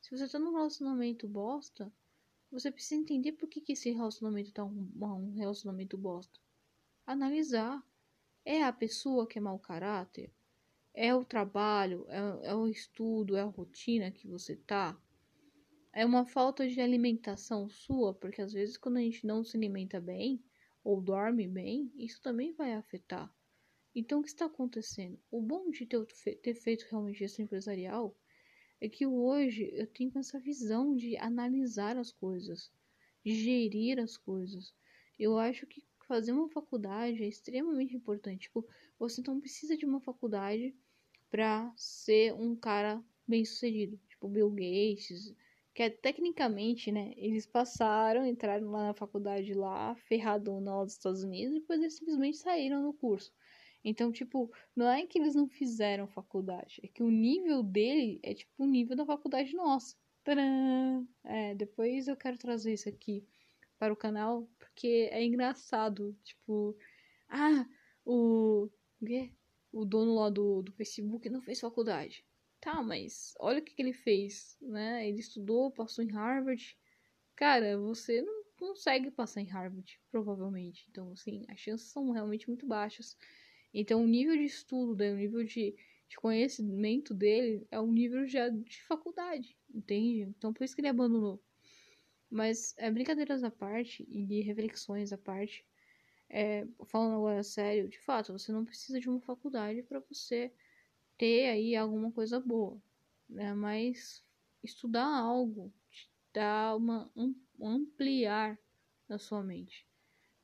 Se 0.00 0.10
você 0.10 0.24
está 0.24 0.40
num 0.40 0.54
relacionamento 0.56 1.28
bosta, 1.28 1.92
você 2.52 2.70
precisa 2.70 3.00
entender 3.00 3.32
por 3.32 3.48
que, 3.48 3.60
que 3.60 3.72
esse 3.72 3.90
relacionamento 3.90 4.52
tá 4.52 4.64
um, 4.64 4.90
um 5.00 5.34
relacionamento 5.34 5.96
bosta. 5.96 6.38
Analisar. 7.06 7.82
É 8.44 8.62
a 8.64 8.72
pessoa 8.72 9.26
que 9.26 9.38
é 9.38 9.40
mau 9.40 9.58
caráter? 9.58 10.32
É 10.92 11.14
o 11.14 11.24
trabalho? 11.24 12.06
É, 12.08 12.50
é 12.50 12.54
o 12.54 12.66
estudo? 12.66 13.36
É 13.36 13.40
a 13.40 13.44
rotina 13.46 14.10
que 14.10 14.26
você 14.26 14.56
tá? 14.56 15.00
é 15.92 16.06
uma 16.06 16.24
falta 16.24 16.66
de 16.66 16.80
alimentação 16.80 17.68
sua, 17.68 18.14
porque 18.14 18.40
às 18.40 18.52
vezes 18.52 18.78
quando 18.78 18.96
a 18.96 19.00
gente 19.00 19.26
não 19.26 19.44
se 19.44 19.56
alimenta 19.56 20.00
bem 20.00 20.42
ou 20.82 21.00
dorme 21.00 21.46
bem, 21.46 21.92
isso 21.94 22.20
também 22.22 22.52
vai 22.52 22.72
afetar. 22.72 23.32
Então 23.94 24.20
o 24.20 24.22
que 24.22 24.30
está 24.30 24.46
acontecendo? 24.46 25.20
O 25.30 25.40
bom 25.40 25.70
de 25.70 25.84
ter, 25.84 26.06
ter 26.36 26.54
feito 26.54 26.86
realmente 26.90 27.18
gestão 27.18 27.44
empresarial 27.44 28.16
é 28.82 28.88
que 28.88 29.06
hoje 29.06 29.70
eu 29.72 29.86
tenho 29.86 30.10
essa 30.16 30.40
visão 30.40 30.96
de 30.96 31.16
analisar 31.16 31.96
as 31.96 32.10
coisas, 32.10 32.68
de 33.24 33.32
gerir 33.32 34.00
as 34.00 34.16
coisas. 34.16 34.74
Eu 35.16 35.38
acho 35.38 35.68
que 35.68 35.84
fazer 36.08 36.32
uma 36.32 36.48
faculdade 36.48 37.22
é 37.22 37.28
extremamente 37.28 37.94
importante. 37.94 38.48
Tipo, 38.48 38.66
você 38.98 39.22
não 39.24 39.38
precisa 39.38 39.76
de 39.76 39.86
uma 39.86 40.00
faculdade 40.00 40.74
para 41.30 41.72
ser 41.76 42.34
um 42.34 42.56
cara 42.56 43.00
bem 43.24 43.44
sucedido. 43.44 44.00
Tipo, 44.08 44.28
Bill 44.28 44.50
Gates, 44.50 45.32
que 45.72 45.84
é 45.84 45.88
tecnicamente, 45.88 46.90
né, 46.90 47.14
eles 47.16 47.46
passaram, 47.46 48.26
entraram 48.26 48.68
lá 48.72 48.88
na 48.88 48.94
faculdade 48.94 49.54
lá, 49.54 49.94
ferradona 49.94 50.74
lá 50.74 50.84
dos 50.84 50.94
Estados 50.94 51.22
Unidos, 51.22 51.54
e 51.54 51.60
depois 51.60 51.78
eles 51.78 51.94
simplesmente 51.94 52.38
saíram 52.38 52.82
no 52.82 52.92
curso. 52.92 53.32
Então, 53.84 54.12
tipo, 54.12 54.52
não 54.76 54.88
é 54.88 55.06
que 55.06 55.18
eles 55.18 55.34
não 55.34 55.48
fizeram 55.48 56.06
faculdade, 56.06 56.80
é 56.84 56.88
que 56.88 57.02
o 57.02 57.10
nível 57.10 57.62
dele 57.62 58.20
é 58.22 58.34
tipo 58.34 58.52
o 58.58 58.66
nível 58.66 58.96
da 58.96 59.04
faculdade 59.04 59.54
nossa. 59.54 59.96
Tadã! 60.22 61.04
É, 61.24 61.54
depois 61.54 62.06
eu 62.06 62.16
quero 62.16 62.38
trazer 62.38 62.74
isso 62.74 62.88
aqui 62.88 63.26
para 63.78 63.92
o 63.92 63.96
canal, 63.96 64.48
porque 64.58 65.08
é 65.10 65.24
engraçado, 65.24 66.16
tipo, 66.22 66.76
ah, 67.28 67.66
o, 68.04 68.70
o 69.00 69.06
quê? 69.06 69.32
O 69.72 69.84
dono 69.84 70.14
lá 70.14 70.30
do, 70.30 70.62
do 70.62 70.72
Facebook 70.72 71.28
não 71.28 71.40
fez 71.40 71.58
faculdade. 71.58 72.24
Tá, 72.60 72.80
mas 72.80 73.34
olha 73.40 73.58
o 73.58 73.62
que, 73.62 73.74
que 73.74 73.82
ele 73.82 73.92
fez, 73.92 74.56
né? 74.60 75.08
Ele 75.08 75.18
estudou, 75.18 75.72
passou 75.72 76.04
em 76.04 76.12
Harvard. 76.12 76.78
Cara, 77.34 77.76
você 77.76 78.22
não 78.22 78.44
consegue 78.56 79.10
passar 79.10 79.40
em 79.40 79.46
Harvard, 79.46 80.00
provavelmente. 80.12 80.86
Então, 80.88 81.10
assim, 81.10 81.44
as 81.48 81.58
chances 81.58 81.88
são 81.88 82.12
realmente 82.12 82.46
muito 82.46 82.64
baixas. 82.64 83.16
Então, 83.72 84.02
o 84.02 84.06
nível 84.06 84.36
de 84.36 84.44
estudo, 84.44 84.96
né, 84.96 85.12
o 85.12 85.16
nível 85.16 85.44
de, 85.44 85.74
de 86.08 86.16
conhecimento 86.16 87.14
dele 87.14 87.66
é 87.70 87.80
um 87.80 87.90
nível 87.90 88.26
já 88.26 88.48
de 88.48 88.82
faculdade, 88.82 89.56
entende? 89.72 90.22
Então, 90.22 90.52
por 90.52 90.64
isso 90.64 90.74
que 90.74 90.80
ele 90.80 90.88
abandonou. 90.88 91.42
Mas 92.30 92.74
é, 92.78 92.90
brincadeiras 92.90 93.44
à 93.44 93.50
parte 93.50 94.06
e 94.10 94.40
reflexões 94.40 95.12
à 95.12 95.18
parte, 95.18 95.66
é, 96.28 96.66
falando 96.86 97.16
agora 97.16 97.42
sério, 97.42 97.88
de 97.88 97.98
fato, 97.98 98.32
você 98.32 98.50
não 98.50 98.64
precisa 98.64 98.98
de 98.98 99.08
uma 99.08 99.20
faculdade 99.20 99.82
para 99.82 100.00
você 100.00 100.52
ter 101.18 101.46
aí 101.48 101.76
alguma 101.76 102.10
coisa 102.10 102.40
boa, 102.40 102.80
né? 103.28 103.52
Mas 103.54 104.24
estudar 104.62 105.04
algo 105.04 105.72
te 105.90 106.10
dá 106.32 106.74
uma 106.74 107.10
um, 107.14 107.34
ampliar 107.60 108.58
na 109.08 109.18
sua 109.18 109.42
mente, 109.42 109.86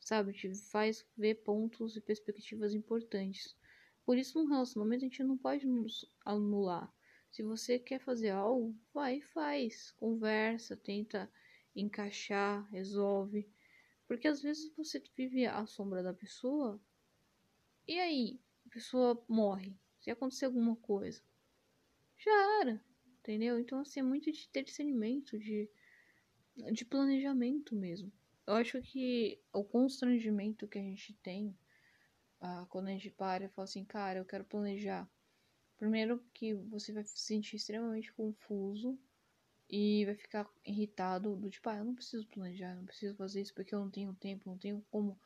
sabe? 0.09 0.33
Te 0.33 0.55
faz 0.55 1.07
ver 1.17 1.35
pontos 1.43 1.95
e 1.95 2.01
perspectivas 2.01 2.73
importantes. 2.75 3.55
Por 4.07 4.17
isso, 4.17 4.39
num 4.39 4.49
relacionamento, 4.49 5.05
a 5.05 5.09
gente 5.09 5.23
não 5.23 5.37
pode 5.37 5.67
nos 5.67 6.11
anular. 6.25 6.91
Se 7.31 7.43
você 7.43 7.79
quer 7.79 8.01
fazer 8.01 8.31
algo, 8.31 8.75
vai 8.93 9.17
e 9.17 9.23
faz. 9.23 9.91
Conversa, 9.93 10.75
tenta 10.79 11.31
encaixar, 11.77 12.67
resolve. 12.71 13.47
Porque 14.07 14.27
às 14.27 14.41
vezes 14.41 14.75
você 14.75 15.03
vive 15.15 15.45
à 15.45 15.67
sombra 15.67 16.03
da 16.03 16.15
pessoa 16.15 16.81
e 17.87 17.99
aí 18.01 18.41
a 18.67 18.71
pessoa 18.71 19.23
morre. 19.29 19.77
Se 20.01 20.11
acontecer 20.11 20.47
alguma 20.47 20.75
coisa, 20.77 21.23
já 22.17 22.61
era, 22.63 22.83
entendeu? 23.19 23.61
Então, 23.61 23.81
assim, 23.81 24.01
é 24.01 24.03
muito 24.03 24.33
de 24.33 24.49
ter 24.49 24.63
discernimento, 24.63 25.39
de, 25.39 25.71
de 26.73 26.85
planejamento 26.87 27.77
mesmo. 27.77 28.11
Eu 28.49 28.55
acho 28.55 28.81
que 28.81 29.39
o 29.53 29.63
constrangimento 29.63 30.67
que 30.67 30.79
a 30.79 30.83
gente 30.83 31.13
tem 31.23 31.55
ah, 32.41 32.65
quando 32.71 32.89
a 32.89 32.93
gente 32.93 33.11
para 33.11 33.45
e 33.45 33.49
fala 33.51 33.65
assim, 33.65 33.85
cara, 33.85 34.21
eu 34.21 34.25
quero 34.25 34.43
planejar. 34.43 35.07
Primeiro 35.77 36.25
que 36.33 36.55
você 36.55 36.91
vai 36.91 37.05
se 37.05 37.19
sentir 37.19 37.57
extremamente 37.57 38.11
confuso 38.11 38.99
e 39.69 40.03
vai 40.07 40.15
ficar 40.15 40.51
irritado 40.65 41.37
do 41.37 41.51
tipo, 41.51 41.69
ah, 41.69 41.77
eu 41.77 41.85
não 41.85 41.95
preciso 41.95 42.27
planejar, 42.27 42.75
não 42.75 42.87
preciso 42.87 43.15
fazer 43.17 43.43
isso 43.43 43.53
porque 43.53 43.75
eu 43.75 43.81
não 43.81 43.91
tenho 43.91 44.15
tempo, 44.15 44.49
não 44.49 44.57
tenho 44.57 44.83
como 44.91 45.21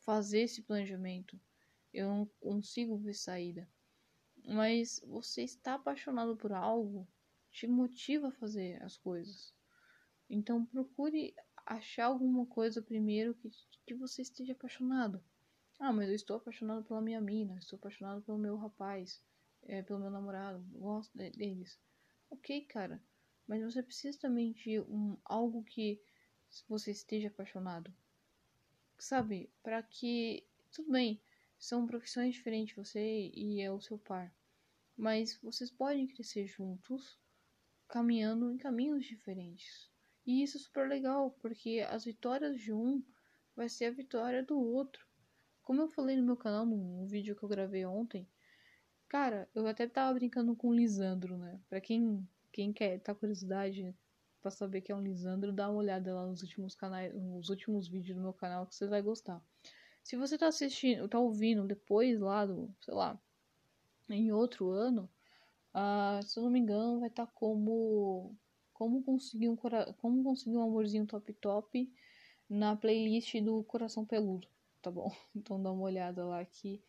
fazer 0.00 0.40
esse 0.40 0.60
planejamento. 0.60 1.40
Eu 1.94 2.08
não 2.08 2.26
consigo 2.40 2.98
ver 2.98 3.14
saída. 3.14 3.70
Mas 4.44 5.00
você 5.06 5.44
está 5.44 5.74
apaixonado 5.74 6.36
por 6.36 6.52
algo, 6.52 7.06
te 7.48 7.68
motiva 7.68 8.26
a 8.26 8.32
fazer 8.32 8.82
as 8.82 8.96
coisas. 8.96 9.54
Então 10.28 10.66
procure 10.66 11.32
achar 11.66 12.06
alguma 12.06 12.46
coisa 12.46 12.80
primeiro 12.80 13.34
que, 13.34 13.50
que 13.84 13.94
você 13.94 14.22
esteja 14.22 14.52
apaixonado. 14.52 15.22
Ah, 15.78 15.92
mas 15.92 16.08
eu 16.08 16.14
estou 16.14 16.36
apaixonado 16.36 16.84
pela 16.84 17.02
minha 17.02 17.20
mina, 17.20 17.58
estou 17.58 17.76
apaixonado 17.76 18.22
pelo 18.22 18.38
meu 18.38 18.56
rapaz, 18.56 19.20
é, 19.64 19.82
pelo 19.82 19.98
meu 19.98 20.10
namorado, 20.10 20.64
gosto 20.72 21.16
deles. 21.18 21.78
Ok, 22.30 22.62
cara. 22.62 23.02
Mas 23.46 23.62
você 23.62 23.82
precisa 23.82 24.18
também 24.18 24.52
de 24.52 24.80
um, 24.80 25.16
algo 25.24 25.62
que 25.64 26.00
você 26.68 26.92
esteja 26.92 27.28
apaixonado. 27.28 27.92
Sabe? 28.98 29.50
Para 29.62 29.82
que. 29.82 30.46
Tudo 30.72 30.90
bem, 30.92 31.20
são 31.58 31.86
profissões 31.86 32.34
diferentes, 32.34 32.76
você 32.76 33.30
e 33.34 33.60
é 33.60 33.70
o 33.70 33.80
seu 33.80 33.98
par. 33.98 34.34
Mas 34.96 35.38
vocês 35.42 35.70
podem 35.70 36.06
crescer 36.06 36.46
juntos, 36.46 37.18
caminhando 37.88 38.50
em 38.50 38.58
caminhos 38.58 39.04
diferentes. 39.04 39.90
E 40.26 40.42
isso 40.42 40.56
é 40.56 40.60
super 40.60 40.88
legal, 40.88 41.30
porque 41.40 41.86
as 41.88 42.04
vitórias 42.04 42.58
de 42.58 42.72
um 42.72 43.02
vai 43.54 43.68
ser 43.68 43.86
a 43.86 43.90
vitória 43.90 44.42
do 44.42 44.58
outro. 44.58 45.06
Como 45.62 45.80
eu 45.80 45.88
falei 45.88 46.16
no 46.16 46.22
meu 46.22 46.36
canal, 46.36 46.66
num 46.66 47.06
vídeo 47.06 47.36
que 47.36 47.42
eu 47.42 47.48
gravei 47.48 47.86
ontem, 47.86 48.28
cara, 49.08 49.48
eu 49.54 49.66
até 49.66 49.86
tava 49.86 50.14
brincando 50.14 50.54
com 50.56 50.68
o 50.68 50.74
Lisandro, 50.74 51.36
né? 51.36 51.60
Pra 51.68 51.80
quem 51.80 52.26
quem 52.52 52.72
quer 52.72 52.98
tá 53.00 53.14
curiosidade 53.14 53.94
para 54.40 54.50
saber 54.50 54.80
que 54.80 54.90
é 54.90 54.96
um 54.96 55.02
Lisandro, 55.02 55.52
dá 55.52 55.68
uma 55.68 55.78
olhada 55.78 56.14
lá 56.14 56.26
nos 56.26 56.40
últimos 56.42 56.74
canais, 56.74 57.12
nos 57.14 57.50
últimos 57.50 57.86
vídeos 57.86 58.16
do 58.16 58.22
meu 58.22 58.32
canal 58.32 58.66
que 58.66 58.74
você 58.74 58.86
vai 58.86 59.02
gostar. 59.02 59.42
Se 60.02 60.16
você 60.16 60.38
tá 60.38 60.46
assistindo, 60.46 61.08
tá 61.08 61.18
ouvindo 61.18 61.66
depois 61.66 62.18
lá 62.20 62.46
do, 62.46 62.72
sei 62.80 62.94
lá, 62.94 63.20
em 64.08 64.32
outro 64.32 64.70
ano, 64.70 65.10
uh, 65.74 66.22
se 66.22 66.38
eu 66.38 66.44
não 66.44 66.50
me 66.50 66.60
engano, 66.60 67.00
vai 67.00 67.08
estar 67.08 67.26
tá 67.26 67.32
como 67.34 68.34
como 68.76 69.02
conseguir 69.02 69.48
um 69.48 69.56
como 69.56 70.22
conseguir 70.22 70.54
um 70.58 70.62
amorzinho 70.62 71.06
top 71.06 71.32
top 71.32 71.90
na 72.48 72.76
playlist 72.76 73.40
do 73.40 73.64
Coração 73.64 74.04
Peludo, 74.04 74.46
tá 74.82 74.90
bom? 74.90 75.10
Então 75.34 75.62
dá 75.62 75.72
uma 75.72 75.82
olhada 75.82 76.26
lá 76.26 76.44
que 76.44 76.82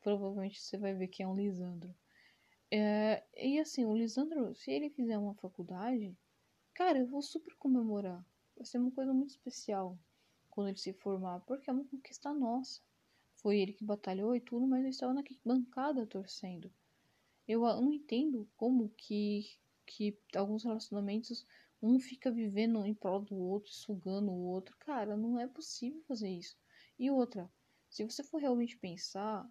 provavelmente 0.00 0.60
você 0.60 0.78
vai 0.78 0.94
ver 0.94 1.08
que 1.08 1.20
é 1.20 1.26
um 1.26 1.34
Lisandro. 1.34 1.92
É, 2.70 3.24
e 3.36 3.58
assim, 3.58 3.84
o 3.84 3.96
Lisandro, 3.96 4.54
se 4.54 4.70
ele 4.70 4.88
fizer 4.88 5.18
uma 5.18 5.34
faculdade, 5.34 6.16
cara, 6.72 7.00
eu 7.00 7.08
vou 7.08 7.20
super 7.20 7.54
comemorar. 7.56 8.24
Vai 8.56 8.64
ser 8.64 8.78
uma 8.78 8.92
coisa 8.92 9.12
muito 9.12 9.30
especial 9.30 9.98
quando 10.48 10.68
ele 10.68 10.78
se 10.78 10.92
formar, 10.92 11.40
porque 11.40 11.68
é 11.68 11.72
uma 11.72 11.84
conquista 11.84 12.32
nossa. 12.32 12.80
Foi 13.34 13.58
ele 13.58 13.72
que 13.72 13.84
batalhou 13.84 14.36
e 14.36 14.40
tudo, 14.40 14.64
mas 14.64 14.84
eu 14.84 14.90
estava 14.90 15.12
na 15.12 15.24
bancada 15.44 16.06
torcendo. 16.06 16.72
Eu 17.48 17.62
não 17.62 17.92
entendo 17.92 18.48
como 18.56 18.88
que, 18.90 19.58
que 19.86 20.18
alguns 20.34 20.64
relacionamentos 20.64 21.46
um 21.80 21.98
fica 21.98 22.30
vivendo 22.30 22.84
em 22.84 22.94
prol 22.94 23.20
do 23.20 23.36
outro, 23.36 23.72
sugando 23.72 24.30
o 24.30 24.44
outro. 24.44 24.76
Cara, 24.78 25.16
não 25.16 25.38
é 25.38 25.46
possível 25.48 26.00
fazer 26.02 26.30
isso. 26.30 26.56
E 26.98 27.10
outra, 27.10 27.50
se 27.90 28.04
você 28.04 28.22
for 28.22 28.40
realmente 28.40 28.78
pensar, 28.78 29.48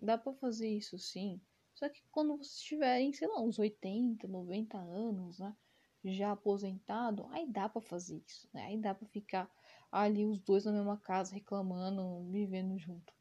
dá 0.00 0.18
para 0.18 0.34
fazer 0.34 0.68
isso 0.68 0.98
sim 0.98 1.40
só 1.74 1.88
que 1.88 2.02
quando 2.10 2.36
vocês 2.36 2.60
tiverem, 2.60 3.12
sei 3.12 3.28
lá, 3.28 3.40
uns 3.40 3.58
80, 3.58 4.28
90 4.28 4.78
anos, 4.78 5.38
né? 5.38 5.56
Já 6.04 6.32
aposentado, 6.32 7.26
aí 7.30 7.46
dá 7.46 7.68
para 7.68 7.80
fazer 7.80 8.22
isso, 8.26 8.48
né? 8.52 8.66
Aí 8.66 8.78
dá 8.78 8.94
para 8.94 9.06
ficar 9.08 9.50
ali 9.90 10.24
os 10.24 10.40
dois 10.40 10.64
na 10.64 10.72
mesma 10.72 10.96
casa 10.96 11.34
reclamando, 11.34 12.28
vivendo 12.30 12.78
junto. 12.78 13.12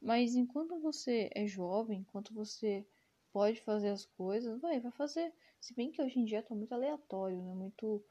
Mas 0.00 0.34
enquanto 0.34 0.78
você 0.80 1.30
é 1.34 1.46
jovem, 1.46 2.00
enquanto 2.00 2.32
você 2.32 2.86
pode 3.32 3.60
fazer 3.62 3.90
as 3.90 4.04
coisas, 4.04 4.60
vai, 4.60 4.80
vai 4.80 4.92
fazer. 4.92 5.32
Se 5.60 5.74
bem 5.74 5.90
que 5.90 6.02
hoje 6.02 6.18
em 6.18 6.24
dia 6.24 6.42
tá 6.42 6.54
muito 6.54 6.72
aleatório, 6.72 7.42
né? 7.42 7.54
Muito, 7.54 8.04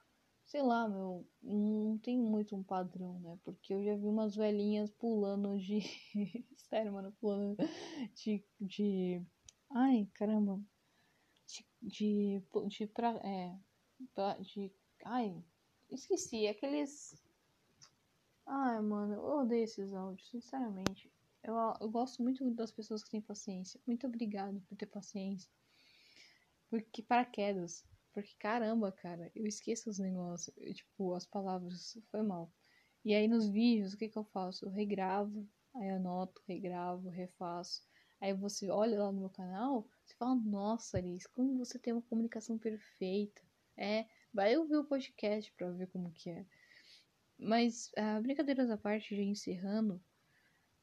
sei 0.45 0.61
lá, 0.61 0.87
meu, 0.87 1.25
não 1.41 1.97
tem 1.97 2.17
muito 2.19 2.55
um 2.55 2.63
padrão, 2.63 3.19
né? 3.19 3.37
Porque 3.43 3.73
eu 3.73 3.83
já 3.83 3.95
vi 3.95 4.07
umas 4.07 4.35
velhinhas 4.35 4.91
pulando 4.91 5.57
de. 5.57 5.79
Sério, 6.69 6.91
mano, 6.93 7.11
pulando 7.19 7.55
de, 8.13 8.43
de 8.59 9.25
Ai, 9.69 10.09
caramba. 10.13 10.61
De. 11.45 11.65
De. 11.81 12.43
de, 12.67 12.87
pra, 12.87 13.11
é, 13.23 13.57
de 14.41 14.71
ai, 15.03 15.43
esqueci. 15.89 16.47
Aqueles. 16.47 17.15
Ai, 18.45 18.81
mano, 18.81 19.15
eu 19.15 19.23
odeio 19.23 19.63
esses 19.63 19.93
áudios, 19.93 20.29
sinceramente. 20.29 21.11
Eu, 21.43 21.55
eu 21.79 21.89
gosto 21.89 22.21
muito 22.21 22.49
das 22.51 22.71
pessoas 22.71 23.03
que 23.03 23.11
têm 23.11 23.21
paciência. 23.21 23.79
Muito 23.85 24.05
obrigado 24.07 24.61
por 24.61 24.75
ter 24.75 24.87
paciência. 24.87 25.49
Porque 26.69 27.01
paraquedas. 27.01 27.85
Porque 28.13 28.35
caramba, 28.39 28.91
cara, 28.91 29.31
eu 29.35 29.45
esqueço 29.45 29.89
os 29.89 29.99
negócios. 29.99 30.55
Eu, 30.57 30.73
tipo, 30.73 31.13
as 31.13 31.25
palavras. 31.25 31.97
Foi 32.11 32.21
mal. 32.21 32.51
E 33.05 33.13
aí 33.15 33.27
nos 33.27 33.47
vídeos, 33.47 33.93
o 33.93 33.97
que 33.97 34.09
que 34.09 34.17
eu 34.17 34.25
faço? 34.25 34.65
Eu 34.65 34.69
regravo, 34.69 35.47
aí 35.75 35.89
anoto, 35.89 36.41
regravo, 36.47 37.09
refaço. 37.09 37.81
Aí 38.19 38.33
você 38.33 38.69
olha 38.69 38.99
lá 38.99 39.11
no 39.11 39.19
meu 39.19 39.29
canal, 39.29 39.87
você 40.03 40.15
fala, 40.15 40.35
nossa, 40.35 40.97
Alice, 40.97 41.29
como 41.29 41.57
você 41.57 41.77
tem 41.77 41.93
uma 41.93 42.01
comunicação 42.01 42.57
perfeita. 42.57 43.41
É, 43.77 44.07
vai 44.33 44.57
ouvir 44.57 44.75
o 44.75 44.83
podcast 44.83 45.53
pra 45.53 45.69
ver 45.69 45.87
como 45.87 46.11
que 46.11 46.31
é. 46.31 46.45
Mas, 47.37 47.91
uh, 47.91 48.21
brincadeiras 48.21 48.69
à 48.71 48.77
parte, 48.77 49.15
já 49.15 49.21
encerrando, 49.21 50.01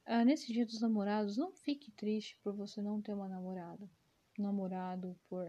uh, 0.06 0.24
nesse 0.24 0.52
dia 0.52 0.66
dos 0.66 0.80
namorados, 0.80 1.36
não 1.36 1.52
fique 1.52 1.90
triste 1.90 2.38
por 2.42 2.54
você 2.54 2.82
não 2.82 3.00
ter 3.00 3.14
uma 3.14 3.28
namorada. 3.28 3.88
Namorado, 4.38 5.18
por... 5.28 5.48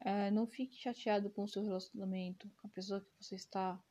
Uh, 0.00 0.30
não 0.32 0.46
fique 0.46 0.76
chateado 0.76 1.30
com 1.30 1.44
o 1.44 1.48
seu 1.48 1.62
relacionamento, 1.62 2.50
com 2.60 2.66
a 2.66 2.70
pessoa 2.70 3.00
que 3.00 3.10
você 3.18 3.34
está. 3.34 3.82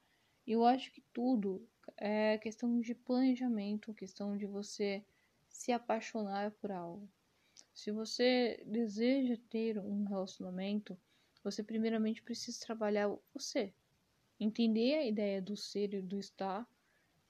Eu 0.45 0.65
acho 0.65 0.91
que 0.91 1.01
tudo 1.13 1.67
é 1.97 2.37
questão 2.37 2.79
de 2.79 2.93
planejamento, 2.93 3.93
questão 3.93 4.37
de 4.37 4.45
você 4.45 5.03
se 5.47 5.71
apaixonar 5.71 6.51
por 6.51 6.71
algo. 6.71 7.09
Se 7.73 7.91
você 7.91 8.63
deseja 8.65 9.35
ter 9.49 9.79
um 9.79 10.05
relacionamento, 10.05 10.97
você 11.43 11.63
primeiramente 11.63 12.21
precisa 12.21 12.59
trabalhar 12.59 13.13
você. 13.33 13.73
Entender 14.39 14.95
a 14.95 15.05
ideia 15.05 15.41
do 15.41 15.55
ser 15.55 15.93
e 15.93 16.01
do 16.01 16.19
estar, 16.19 16.67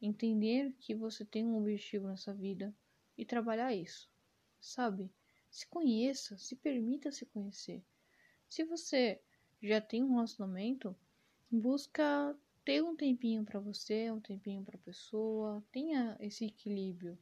entender 0.06 0.74
que 0.80 0.94
você 0.94 1.24
tem 1.24 1.46
um 1.46 1.58
objetivo 1.58 2.08
nessa 2.08 2.34
vida 2.34 2.76
e 3.18 3.26
trabalhar 3.26 3.74
isso. 3.74 4.12
Sabe? 4.60 5.10
Se 5.50 5.66
conheça, 5.68 6.38
se 6.38 6.56
permita 6.56 7.12
se 7.12 7.26
conhecer. 7.26 7.82
Se 8.50 8.64
você 8.66 9.22
já 9.62 9.80
tem 9.80 10.04
um 10.04 10.16
relacionamento, 10.16 10.96
busca 11.50 12.38
ter 12.66 12.84
um 12.84 12.96
tempinho 12.96 13.46
para 13.46 13.60
você, 13.60 14.12
um 14.12 14.20
tempinho 14.20 14.64
para 14.64 14.78
pessoa, 14.78 15.64
tenha 15.72 16.18
esse 16.20 16.46
equilíbrio. 16.46 17.18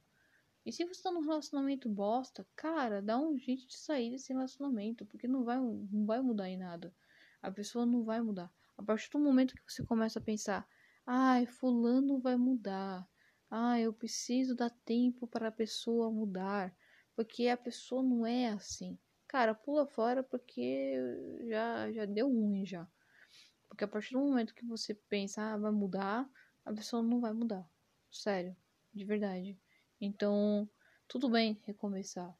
E 0.65 0.71
se 0.71 0.85
você 0.85 1.03
tá 1.03 1.11
num 1.11 1.21
relacionamento 1.21 1.89
bosta, 1.89 2.45
cara, 2.55 3.01
dá 3.01 3.19
um 3.19 3.37
jeito 3.37 3.67
de 3.67 3.75
sair 3.75 4.11
desse 4.11 4.31
relacionamento, 4.31 5.05
porque 5.05 5.27
não 5.27 5.43
vai, 5.43 5.57
não 5.59 6.05
vai 6.05 6.21
mudar 6.21 6.49
em 6.49 6.57
nada. 6.57 6.93
A 7.41 7.51
pessoa 7.51 7.85
não 7.85 8.03
vai 8.03 8.21
mudar. 8.21 8.51
A 8.77 8.83
partir 8.83 9.09
do 9.11 9.19
momento 9.19 9.55
que 9.55 9.71
você 9.71 9.83
começa 9.83 10.19
a 10.19 10.21
pensar, 10.21 10.67
Ai, 11.05 11.45
fulano 11.45 12.19
vai 12.19 12.35
mudar. 12.35 13.07
Ai, 13.49 13.83
eu 13.83 13.93
preciso 13.93 14.55
dar 14.55 14.69
tempo 14.85 15.27
para 15.27 15.49
a 15.49 15.51
pessoa 15.51 16.09
mudar, 16.11 16.75
porque 17.15 17.47
a 17.47 17.57
pessoa 17.57 18.01
não 18.01 18.25
é 18.25 18.47
assim. 18.49 18.97
Cara, 19.27 19.53
pula 19.53 19.85
fora 19.85 20.23
porque 20.23 20.95
já 21.47 21.91
já 21.91 22.05
deu 22.05 22.27
ruim 22.29 22.65
já. 22.65 22.87
Porque 23.69 23.83
a 23.85 23.87
partir 23.87 24.13
do 24.13 24.21
momento 24.21 24.55
que 24.55 24.65
você 24.65 24.93
pensa, 24.95 25.41
ah, 25.43 25.57
vai 25.57 25.71
mudar, 25.71 26.29
a 26.65 26.73
pessoa 26.73 27.03
não 27.03 27.21
vai 27.21 27.33
mudar. 27.33 27.67
Sério, 28.11 28.55
de 28.93 29.05
verdade. 29.05 29.59
Então, 30.01 30.69
tudo 31.07 31.29
bem 31.29 31.61
recomeçar, 31.65 32.35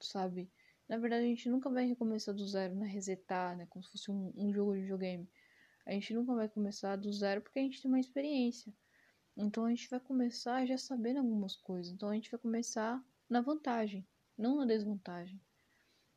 sabe? 0.00 0.50
Na 0.88 0.98
verdade, 0.98 1.24
a 1.24 1.28
gente 1.28 1.48
nunca 1.50 1.70
vai 1.70 1.86
recomeçar 1.86 2.34
do 2.34 2.46
zero, 2.46 2.74
né? 2.74 2.86
Resetar, 2.86 3.56
né? 3.56 3.66
Como 3.70 3.84
se 3.84 3.92
fosse 3.92 4.10
um, 4.10 4.32
um 4.36 4.52
jogo 4.52 4.74
de 4.74 4.82
videogame. 4.82 5.28
A 5.88 5.92
gente 5.92 6.12
nunca 6.12 6.34
vai 6.34 6.50
começar 6.50 6.96
do 6.96 7.10
zero 7.10 7.40
porque 7.40 7.58
a 7.58 7.62
gente 7.62 7.80
tem 7.80 7.90
uma 7.90 7.98
experiência. 7.98 8.70
Então 9.34 9.64
a 9.64 9.70
gente 9.70 9.88
vai 9.88 9.98
começar 9.98 10.66
já 10.66 10.76
sabendo 10.76 11.20
algumas 11.20 11.56
coisas. 11.56 11.90
Então 11.90 12.10
a 12.10 12.14
gente 12.14 12.30
vai 12.30 12.38
começar 12.38 13.02
na 13.26 13.40
vantagem, 13.40 14.06
não 14.36 14.56
na 14.56 14.66
desvantagem. 14.66 15.40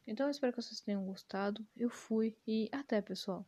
Então 0.05 0.27
eu 0.27 0.31
espero 0.31 0.51
que 0.51 0.61
vocês 0.61 0.81
tenham 0.81 1.05
gostado. 1.05 1.65
Eu 1.73 1.89
fui 1.89 2.35
e 2.45 2.67
até, 2.73 3.01
pessoal. 3.01 3.47